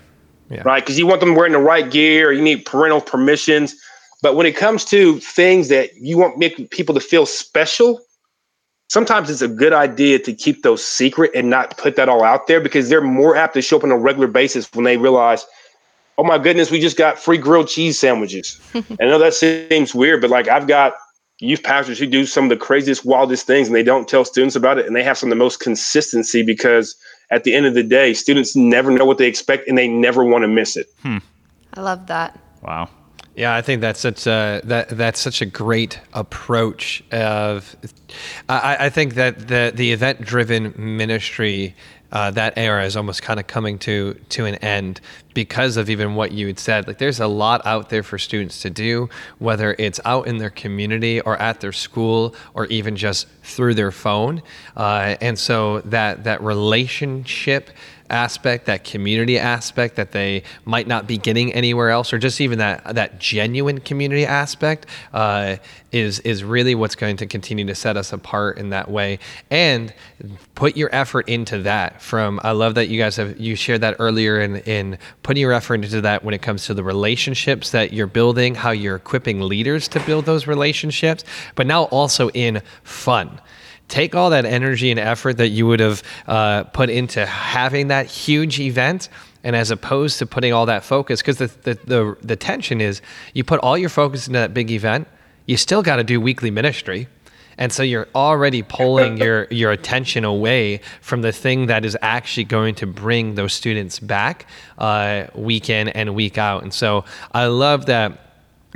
Yeah. 0.50 0.62
Right. 0.64 0.82
Because 0.82 0.98
you 0.98 1.06
want 1.06 1.20
them 1.20 1.34
wearing 1.34 1.52
the 1.52 1.58
right 1.58 1.88
gear, 1.88 2.32
you 2.32 2.42
need 2.42 2.64
parental 2.64 3.00
permissions. 3.00 3.76
But 4.22 4.34
when 4.34 4.46
it 4.46 4.56
comes 4.56 4.84
to 4.86 5.18
things 5.20 5.68
that 5.68 5.94
you 5.96 6.18
want 6.18 6.38
make 6.38 6.70
people 6.70 6.94
to 6.94 7.00
feel 7.00 7.26
special, 7.26 8.00
sometimes 8.88 9.30
it's 9.30 9.42
a 9.42 9.48
good 9.48 9.72
idea 9.72 10.18
to 10.20 10.32
keep 10.32 10.62
those 10.62 10.84
secret 10.84 11.30
and 11.34 11.50
not 11.50 11.76
put 11.76 11.96
that 11.96 12.08
all 12.08 12.24
out 12.24 12.46
there 12.46 12.60
because 12.60 12.88
they're 12.88 13.00
more 13.00 13.36
apt 13.36 13.54
to 13.54 13.62
show 13.62 13.76
up 13.76 13.84
on 13.84 13.90
a 13.90 13.98
regular 13.98 14.26
basis 14.26 14.72
when 14.72 14.84
they 14.84 14.96
realize, 14.96 15.44
oh 16.18 16.24
my 16.24 16.38
goodness, 16.38 16.70
we 16.70 16.80
just 16.80 16.96
got 16.96 17.18
free 17.18 17.38
grilled 17.38 17.68
cheese 17.68 17.98
sandwiches. 17.98 18.60
I 18.74 18.82
know 19.00 19.18
that 19.18 19.34
seems 19.34 19.94
weird, 19.94 20.20
but 20.20 20.30
like 20.30 20.48
I've 20.48 20.66
got 20.66 20.94
youth 21.38 21.62
pastors 21.62 21.98
who 21.98 22.06
do 22.06 22.24
some 22.24 22.44
of 22.44 22.50
the 22.50 22.56
craziest, 22.56 23.04
wildest 23.04 23.46
things 23.46 23.68
and 23.68 23.76
they 23.76 23.82
don't 23.82 24.08
tell 24.08 24.24
students 24.24 24.56
about 24.56 24.78
it. 24.78 24.86
And 24.86 24.96
they 24.96 25.02
have 25.02 25.18
some 25.18 25.28
of 25.28 25.30
the 25.30 25.44
most 25.44 25.60
consistency 25.60 26.42
because 26.42 26.96
at 27.30 27.44
the 27.44 27.54
end 27.54 27.66
of 27.66 27.74
the 27.74 27.82
day, 27.82 28.14
students 28.14 28.56
never 28.56 28.90
know 28.90 29.04
what 29.04 29.18
they 29.18 29.26
expect 29.26 29.68
and 29.68 29.76
they 29.76 29.88
never 29.88 30.24
want 30.24 30.42
to 30.42 30.48
miss 30.48 30.76
it. 30.76 30.88
Hmm. 31.02 31.18
I 31.74 31.82
love 31.82 32.06
that. 32.06 32.38
Wow. 32.62 32.88
Yeah, 33.36 33.54
I 33.54 33.60
think 33.60 33.82
that's 33.82 34.00
such 34.00 34.26
a 34.26 34.62
that 34.64 34.88
that's 34.88 35.20
such 35.20 35.42
a 35.42 35.46
great 35.46 36.00
approach 36.14 37.04
of. 37.12 37.76
I, 38.48 38.86
I 38.86 38.88
think 38.88 39.14
that 39.14 39.48
the 39.48 39.72
the 39.74 39.92
event 39.92 40.22
driven 40.22 40.72
ministry 40.76 41.74
uh, 42.12 42.30
that 42.30 42.54
era 42.56 42.86
is 42.86 42.96
almost 42.96 43.20
kind 43.20 43.38
of 43.38 43.46
coming 43.46 43.78
to 43.80 44.14
to 44.30 44.46
an 44.46 44.54
end 44.56 45.02
because 45.34 45.76
of 45.76 45.90
even 45.90 46.14
what 46.14 46.32
you 46.32 46.46
had 46.46 46.58
said. 46.58 46.86
Like, 46.86 46.96
there's 46.96 47.20
a 47.20 47.26
lot 47.26 47.66
out 47.66 47.90
there 47.90 48.02
for 48.02 48.16
students 48.16 48.62
to 48.62 48.70
do, 48.70 49.10
whether 49.38 49.76
it's 49.78 50.00
out 50.06 50.26
in 50.26 50.38
their 50.38 50.48
community 50.48 51.20
or 51.20 51.36
at 51.36 51.60
their 51.60 51.72
school 51.72 52.34
or 52.54 52.64
even 52.66 52.96
just 52.96 53.28
through 53.42 53.74
their 53.74 53.90
phone. 53.90 54.40
Uh, 54.76 55.16
and 55.20 55.38
so 55.38 55.80
that 55.80 56.24
that 56.24 56.42
relationship 56.42 57.68
aspect, 58.10 58.66
that 58.66 58.84
community 58.84 59.38
aspect 59.38 59.96
that 59.96 60.12
they 60.12 60.42
might 60.64 60.86
not 60.86 61.06
be 61.06 61.18
getting 61.18 61.52
anywhere 61.52 61.90
else, 61.90 62.12
or 62.12 62.18
just 62.18 62.40
even 62.40 62.58
that 62.58 62.94
that 62.94 63.18
genuine 63.18 63.80
community 63.80 64.24
aspect 64.24 64.86
uh, 65.12 65.56
is 65.92 66.20
is 66.20 66.44
really 66.44 66.74
what's 66.74 66.94
going 66.94 67.16
to 67.16 67.26
continue 67.26 67.64
to 67.66 67.74
set 67.74 67.96
us 67.96 68.12
apart 68.12 68.58
in 68.58 68.70
that 68.70 68.90
way. 68.90 69.18
And 69.50 69.92
put 70.54 70.76
your 70.76 70.88
effort 70.94 71.28
into 71.28 71.58
that. 71.62 72.02
From 72.02 72.40
I 72.42 72.52
love 72.52 72.74
that 72.74 72.88
you 72.88 72.98
guys 72.98 73.16
have 73.16 73.38
you 73.38 73.56
shared 73.56 73.80
that 73.82 73.96
earlier 73.98 74.40
in 74.40 74.56
in 74.58 74.98
putting 75.22 75.40
your 75.40 75.52
effort 75.52 75.76
into 75.76 76.00
that 76.02 76.24
when 76.24 76.34
it 76.34 76.42
comes 76.42 76.66
to 76.66 76.74
the 76.74 76.84
relationships 76.84 77.70
that 77.70 77.92
you're 77.92 78.06
building, 78.06 78.54
how 78.54 78.70
you're 78.70 78.96
equipping 78.96 79.40
leaders 79.40 79.88
to 79.88 80.00
build 80.00 80.24
those 80.24 80.46
relationships, 80.46 81.24
but 81.54 81.66
now 81.66 81.84
also 81.84 82.30
in 82.30 82.62
fun 82.82 83.40
take 83.88 84.14
all 84.14 84.30
that 84.30 84.44
energy 84.44 84.90
and 84.90 84.98
effort 84.98 85.34
that 85.34 85.48
you 85.48 85.66
would 85.66 85.80
have 85.80 86.02
uh, 86.26 86.64
put 86.64 86.90
into 86.90 87.24
having 87.24 87.88
that 87.88 88.06
huge 88.06 88.58
event 88.58 89.08
and 89.44 89.54
as 89.54 89.70
opposed 89.70 90.18
to 90.18 90.26
putting 90.26 90.52
all 90.52 90.66
that 90.66 90.84
focus 90.84 91.20
because 91.20 91.38
the, 91.38 91.46
the, 91.62 91.74
the, 91.84 92.16
the, 92.20 92.36
tension 92.36 92.80
is 92.80 93.00
you 93.32 93.44
put 93.44 93.60
all 93.60 93.78
your 93.78 93.88
focus 93.88 94.26
into 94.26 94.38
that 94.38 94.52
big 94.52 94.70
event 94.72 95.06
you 95.46 95.56
still 95.56 95.82
got 95.82 95.96
to 95.96 96.04
do 96.04 96.20
weekly 96.20 96.50
ministry. 96.50 97.08
And 97.58 97.72
so 97.72 97.82
you're 97.82 98.08
already 98.14 98.62
pulling 98.62 99.16
your, 99.22 99.46
your 99.50 99.72
attention 99.72 100.24
away 100.24 100.80
from 101.00 101.22
the 101.22 101.32
thing 101.32 101.66
that 101.66 101.84
is 101.84 101.96
actually 102.02 102.44
going 102.44 102.74
to 102.76 102.86
bring 102.86 103.34
those 103.34 103.54
students 103.54 103.98
back 103.98 104.46
uh, 104.76 105.26
week 105.34 105.70
in 105.70 105.88
and 105.88 106.14
week 106.14 106.36
out. 106.36 106.62
And 106.62 106.74
so 106.74 107.04
i 107.32 107.46
love 107.46 107.86
that 107.86 108.25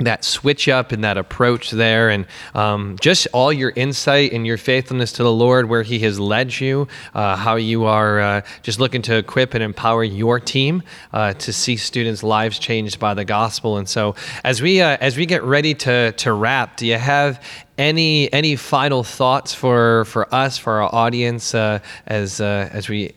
that 0.05 0.23
switch 0.23 0.67
up 0.67 0.91
and 0.91 1.03
that 1.03 1.17
approach 1.17 1.71
there, 1.71 2.09
and 2.09 2.25
um, 2.53 2.97
just 3.01 3.27
all 3.33 3.51
your 3.51 3.71
insight 3.75 4.33
and 4.33 4.45
your 4.45 4.57
faithfulness 4.57 5.11
to 5.13 5.23
the 5.23 5.31
Lord, 5.31 5.69
where 5.69 5.83
He 5.83 5.99
has 5.99 6.19
led 6.19 6.59
you, 6.59 6.87
uh, 7.13 7.35
how 7.35 7.55
you 7.55 7.85
are 7.85 8.19
uh, 8.19 8.41
just 8.61 8.79
looking 8.79 9.01
to 9.03 9.17
equip 9.17 9.53
and 9.53 9.63
empower 9.63 10.03
your 10.03 10.39
team 10.39 10.83
uh, 11.13 11.33
to 11.33 11.53
see 11.53 11.77
students' 11.77 12.23
lives 12.23 12.59
changed 12.59 12.99
by 12.99 13.13
the 13.13 13.25
gospel. 13.25 13.77
And 13.77 13.87
so, 13.87 14.15
as 14.43 14.61
we 14.61 14.81
uh, 14.81 14.97
as 14.99 15.17
we 15.17 15.25
get 15.25 15.43
ready 15.43 15.73
to 15.75 16.11
to 16.11 16.33
wrap, 16.33 16.77
do 16.77 16.85
you 16.85 16.97
have 16.97 17.43
any 17.77 18.31
any 18.33 18.55
final 18.55 19.03
thoughts 19.03 19.53
for 19.53 20.05
for 20.05 20.33
us 20.33 20.57
for 20.57 20.81
our 20.81 20.93
audience 20.93 21.55
uh, 21.55 21.79
as 22.05 22.41
uh, 22.41 22.69
as 22.71 22.89
we 22.89 23.13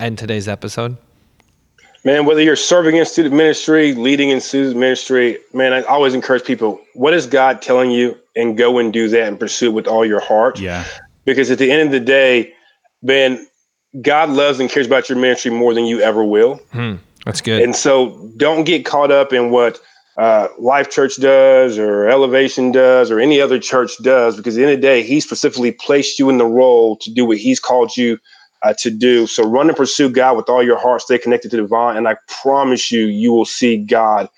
end 0.00 0.18
today's 0.18 0.48
episode? 0.48 0.96
Man, 2.04 2.26
whether 2.26 2.40
you're 2.40 2.56
serving 2.56 2.96
in 2.96 3.04
student 3.04 3.34
ministry, 3.34 3.92
leading 3.92 4.30
in 4.30 4.40
student 4.40 4.76
ministry, 4.76 5.38
man, 5.52 5.72
I 5.72 5.82
always 5.82 6.14
encourage 6.14 6.44
people, 6.44 6.80
what 6.94 7.12
is 7.12 7.26
God 7.26 7.60
telling 7.60 7.90
you? 7.90 8.16
And 8.36 8.56
go 8.56 8.78
and 8.78 8.92
do 8.92 9.08
that 9.08 9.26
and 9.26 9.38
pursue 9.38 9.66
it 9.66 9.72
with 9.74 9.88
all 9.88 10.06
your 10.06 10.20
heart. 10.20 10.60
Yeah. 10.60 10.84
Because 11.24 11.50
at 11.50 11.58
the 11.58 11.70
end 11.72 11.82
of 11.82 11.90
the 11.90 12.00
day, 12.00 12.54
man, 13.02 13.44
God 14.00 14.30
loves 14.30 14.60
and 14.60 14.70
cares 14.70 14.86
about 14.86 15.08
your 15.08 15.18
ministry 15.18 15.50
more 15.50 15.74
than 15.74 15.86
you 15.86 16.00
ever 16.00 16.22
will. 16.22 16.56
Hmm, 16.72 16.96
that's 17.24 17.40
good. 17.40 17.62
And 17.62 17.74
so 17.74 18.30
don't 18.36 18.64
get 18.64 18.84
caught 18.84 19.10
up 19.10 19.32
in 19.32 19.50
what 19.50 19.80
uh, 20.18 20.48
Life 20.58 20.90
Church 20.90 21.16
does 21.16 21.78
or 21.78 22.08
Elevation 22.08 22.70
does 22.70 23.10
or 23.10 23.18
any 23.18 23.40
other 23.40 23.58
church 23.58 23.92
does, 24.02 24.36
because 24.36 24.56
at 24.56 24.58
the 24.58 24.64
end 24.64 24.74
of 24.74 24.78
the 24.78 24.86
day, 24.86 25.02
He 25.02 25.20
specifically 25.20 25.72
placed 25.72 26.18
you 26.18 26.30
in 26.30 26.38
the 26.38 26.46
role 26.46 26.96
to 26.98 27.12
do 27.12 27.24
what 27.24 27.38
He's 27.38 27.58
called 27.58 27.96
you 27.96 28.18
uh, 28.62 28.74
to 28.78 28.90
do. 28.90 29.26
So 29.26 29.44
run 29.44 29.68
and 29.68 29.76
pursue 29.76 30.10
God 30.10 30.36
with 30.36 30.48
all 30.48 30.62
your 30.62 30.78
heart, 30.78 31.02
stay 31.02 31.18
connected 31.18 31.50
to 31.52 31.56
the 31.58 31.66
vine, 31.66 31.96
and 31.96 32.08
I 32.08 32.16
promise 32.42 32.90
you, 32.90 33.06
you 33.06 33.32
will 33.32 33.44
see 33.44 33.76
God 33.76 34.28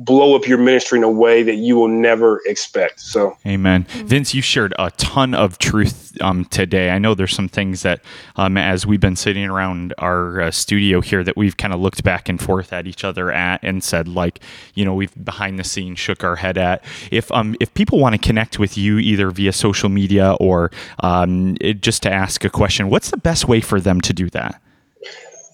blow 0.00 0.34
up 0.34 0.48
your 0.48 0.56
ministry 0.58 0.98
in 0.98 1.04
a 1.04 1.10
way 1.10 1.42
that 1.42 1.56
you 1.56 1.76
will 1.76 1.88
never 1.88 2.40
expect. 2.46 3.00
So, 3.00 3.36
amen. 3.46 3.84
Vince, 3.90 4.34
you 4.34 4.40
shared 4.40 4.72
a 4.78 4.90
ton 4.92 5.34
of 5.34 5.58
truth 5.58 6.16
um, 6.22 6.46
today. 6.46 6.90
I 6.90 6.98
know 6.98 7.14
there's 7.14 7.34
some 7.34 7.48
things 7.48 7.82
that, 7.82 8.00
um, 8.36 8.56
as 8.56 8.86
we've 8.86 9.00
been 9.00 9.14
sitting 9.14 9.44
around 9.44 9.92
our 9.98 10.40
uh, 10.40 10.50
studio 10.50 11.02
here, 11.02 11.22
that 11.22 11.36
we've 11.36 11.56
kind 11.56 11.74
of 11.74 11.80
looked 11.80 12.02
back 12.02 12.28
and 12.30 12.40
forth 12.40 12.72
at 12.72 12.86
each 12.86 13.04
other 13.04 13.30
at 13.30 13.62
and 13.62 13.84
said, 13.84 14.08
like, 14.08 14.40
you 14.74 14.84
know, 14.84 14.94
we've 14.94 15.12
behind 15.22 15.58
the 15.58 15.64
scenes 15.64 15.98
shook 15.98 16.24
our 16.24 16.36
head 16.36 16.56
at. 16.56 16.82
If 17.10 17.30
um, 17.32 17.54
if 17.60 17.72
people 17.74 17.98
want 17.98 18.14
to 18.14 18.18
connect 18.18 18.58
with 18.58 18.78
you 18.78 18.98
either 18.98 19.30
via 19.30 19.52
social 19.52 19.90
media 19.90 20.32
or 20.40 20.70
um, 21.00 21.58
it, 21.60 21.82
just 21.82 22.02
to 22.04 22.10
ask 22.10 22.42
a 22.44 22.50
question, 22.50 22.88
what's 22.88 23.10
the 23.10 23.18
best 23.18 23.46
way 23.48 23.60
for 23.60 23.80
them 23.80 24.00
to 24.00 24.14
do 24.14 24.30
that? 24.30 24.60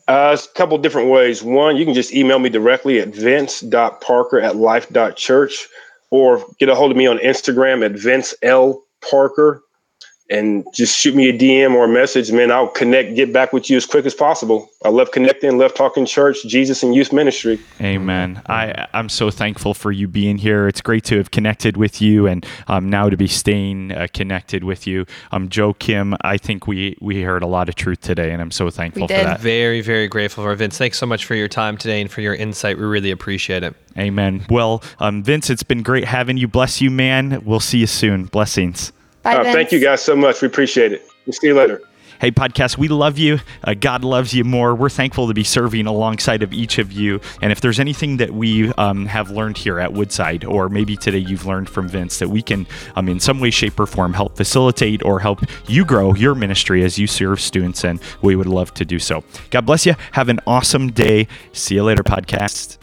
Uh, 0.08 0.36
a 0.38 0.54
couple 0.56 0.78
different 0.78 1.10
ways. 1.10 1.42
One, 1.42 1.76
you 1.76 1.84
can 1.84 1.94
just 1.94 2.14
email 2.14 2.38
me 2.38 2.48
directly 2.48 3.00
at 3.00 3.08
vince.parker 3.08 4.40
at 4.40 4.56
life.church 4.56 5.68
or 6.10 6.44
get 6.58 6.68
a 6.68 6.74
hold 6.74 6.92
of 6.92 6.96
me 6.96 7.06
on 7.06 7.18
Instagram 7.18 7.84
at 7.84 7.92
Vince 7.92 8.34
L. 8.42 8.84
Parker. 9.08 9.62
And 10.28 10.66
just 10.72 10.96
shoot 10.96 11.14
me 11.14 11.28
a 11.28 11.32
DM 11.32 11.74
or 11.74 11.84
a 11.84 11.88
message, 11.88 12.32
man. 12.32 12.50
I'll 12.50 12.68
connect, 12.68 13.14
get 13.14 13.32
back 13.32 13.52
with 13.52 13.70
you 13.70 13.76
as 13.76 13.86
quick 13.86 14.06
as 14.06 14.14
possible. 14.14 14.70
I 14.84 14.88
love 14.88 15.12
connecting, 15.12 15.56
love 15.58 15.74
talking 15.74 16.04
church, 16.04 16.38
Jesus, 16.46 16.82
and 16.82 16.94
youth 16.94 17.12
ministry. 17.12 17.60
Amen. 17.80 18.42
I, 18.46 18.86
I'm 18.92 19.08
so 19.08 19.30
thankful 19.30 19.72
for 19.74 19.92
you 19.92 20.08
being 20.08 20.38
here. 20.38 20.66
It's 20.66 20.80
great 20.80 21.04
to 21.04 21.18
have 21.18 21.30
connected 21.30 21.76
with 21.76 22.02
you 22.02 22.26
and 22.26 22.44
um, 22.66 22.90
now 22.90 23.08
to 23.08 23.16
be 23.16 23.28
staying 23.28 23.92
uh, 23.92 24.08
connected 24.12 24.64
with 24.64 24.86
you. 24.86 25.06
Um, 25.30 25.48
Joe 25.48 25.74
Kim, 25.74 26.16
I 26.22 26.38
think 26.38 26.66
we, 26.66 26.96
we 27.00 27.22
heard 27.22 27.42
a 27.42 27.48
lot 27.48 27.68
of 27.68 27.76
truth 27.76 28.00
today, 28.00 28.32
and 28.32 28.42
I'm 28.42 28.50
so 28.50 28.68
thankful 28.70 29.06
for 29.06 29.14
that. 29.14 29.40
Very, 29.40 29.80
very 29.80 30.08
grateful 30.08 30.42
for 30.42 30.54
Vince. 30.56 30.76
Thanks 30.76 30.98
so 30.98 31.06
much 31.06 31.24
for 31.24 31.34
your 31.34 31.48
time 31.48 31.76
today 31.76 32.00
and 32.00 32.10
for 32.10 32.20
your 32.20 32.34
insight. 32.34 32.78
We 32.78 32.84
really 32.84 33.12
appreciate 33.12 33.62
it. 33.62 33.74
Amen. 33.96 34.44
Well, 34.50 34.82
um, 34.98 35.22
Vince, 35.22 35.50
it's 35.50 35.62
been 35.62 35.82
great 35.82 36.04
having 36.04 36.36
you. 36.36 36.48
Bless 36.48 36.80
you, 36.80 36.90
man. 36.90 37.42
We'll 37.44 37.60
see 37.60 37.78
you 37.78 37.86
soon. 37.86 38.24
Blessings. 38.24 38.92
Bye, 39.26 39.36
Uh, 39.38 39.52
thank 39.52 39.72
you 39.72 39.80
guys 39.80 40.02
so 40.02 40.14
much. 40.14 40.40
We 40.40 40.46
appreciate 40.46 40.92
it. 40.92 41.08
We'll 41.26 41.32
see 41.32 41.48
you 41.48 41.54
later. 41.54 41.82
Hey, 42.18 42.30
podcast, 42.30 42.78
we 42.78 42.88
love 42.88 43.18
you. 43.18 43.40
Uh, 43.62 43.74
God 43.74 44.02
loves 44.02 44.32
you 44.32 44.42
more. 44.42 44.74
We're 44.74 44.88
thankful 44.88 45.28
to 45.28 45.34
be 45.34 45.44
serving 45.44 45.86
alongside 45.86 46.42
of 46.42 46.50
each 46.54 46.78
of 46.78 46.90
you. 46.90 47.20
And 47.42 47.52
if 47.52 47.60
there's 47.60 47.78
anything 47.78 48.16
that 48.16 48.30
we 48.30 48.72
um, 48.74 49.04
have 49.04 49.30
learned 49.30 49.58
here 49.58 49.78
at 49.78 49.92
Woodside, 49.92 50.42
or 50.42 50.70
maybe 50.70 50.96
today 50.96 51.18
you've 51.18 51.44
learned 51.44 51.68
from 51.68 51.88
Vince, 51.88 52.18
that 52.20 52.30
we 52.30 52.40
can, 52.40 52.66
um, 52.94 53.08
in 53.10 53.20
some 53.20 53.38
way, 53.38 53.50
shape, 53.50 53.78
or 53.78 53.84
form, 53.84 54.14
help 54.14 54.34
facilitate 54.34 55.02
or 55.04 55.20
help 55.20 55.42
you 55.68 55.84
grow 55.84 56.14
your 56.14 56.34
ministry 56.34 56.84
as 56.84 56.98
you 56.98 57.06
serve 57.06 57.38
students, 57.38 57.84
and 57.84 58.00
we 58.22 58.34
would 58.34 58.46
love 58.46 58.72
to 58.74 58.86
do 58.86 58.98
so. 58.98 59.22
God 59.50 59.66
bless 59.66 59.84
you. 59.84 59.94
Have 60.12 60.30
an 60.30 60.40
awesome 60.46 60.92
day. 60.92 61.28
See 61.52 61.74
you 61.74 61.84
later, 61.84 62.02
podcast. 62.02 62.78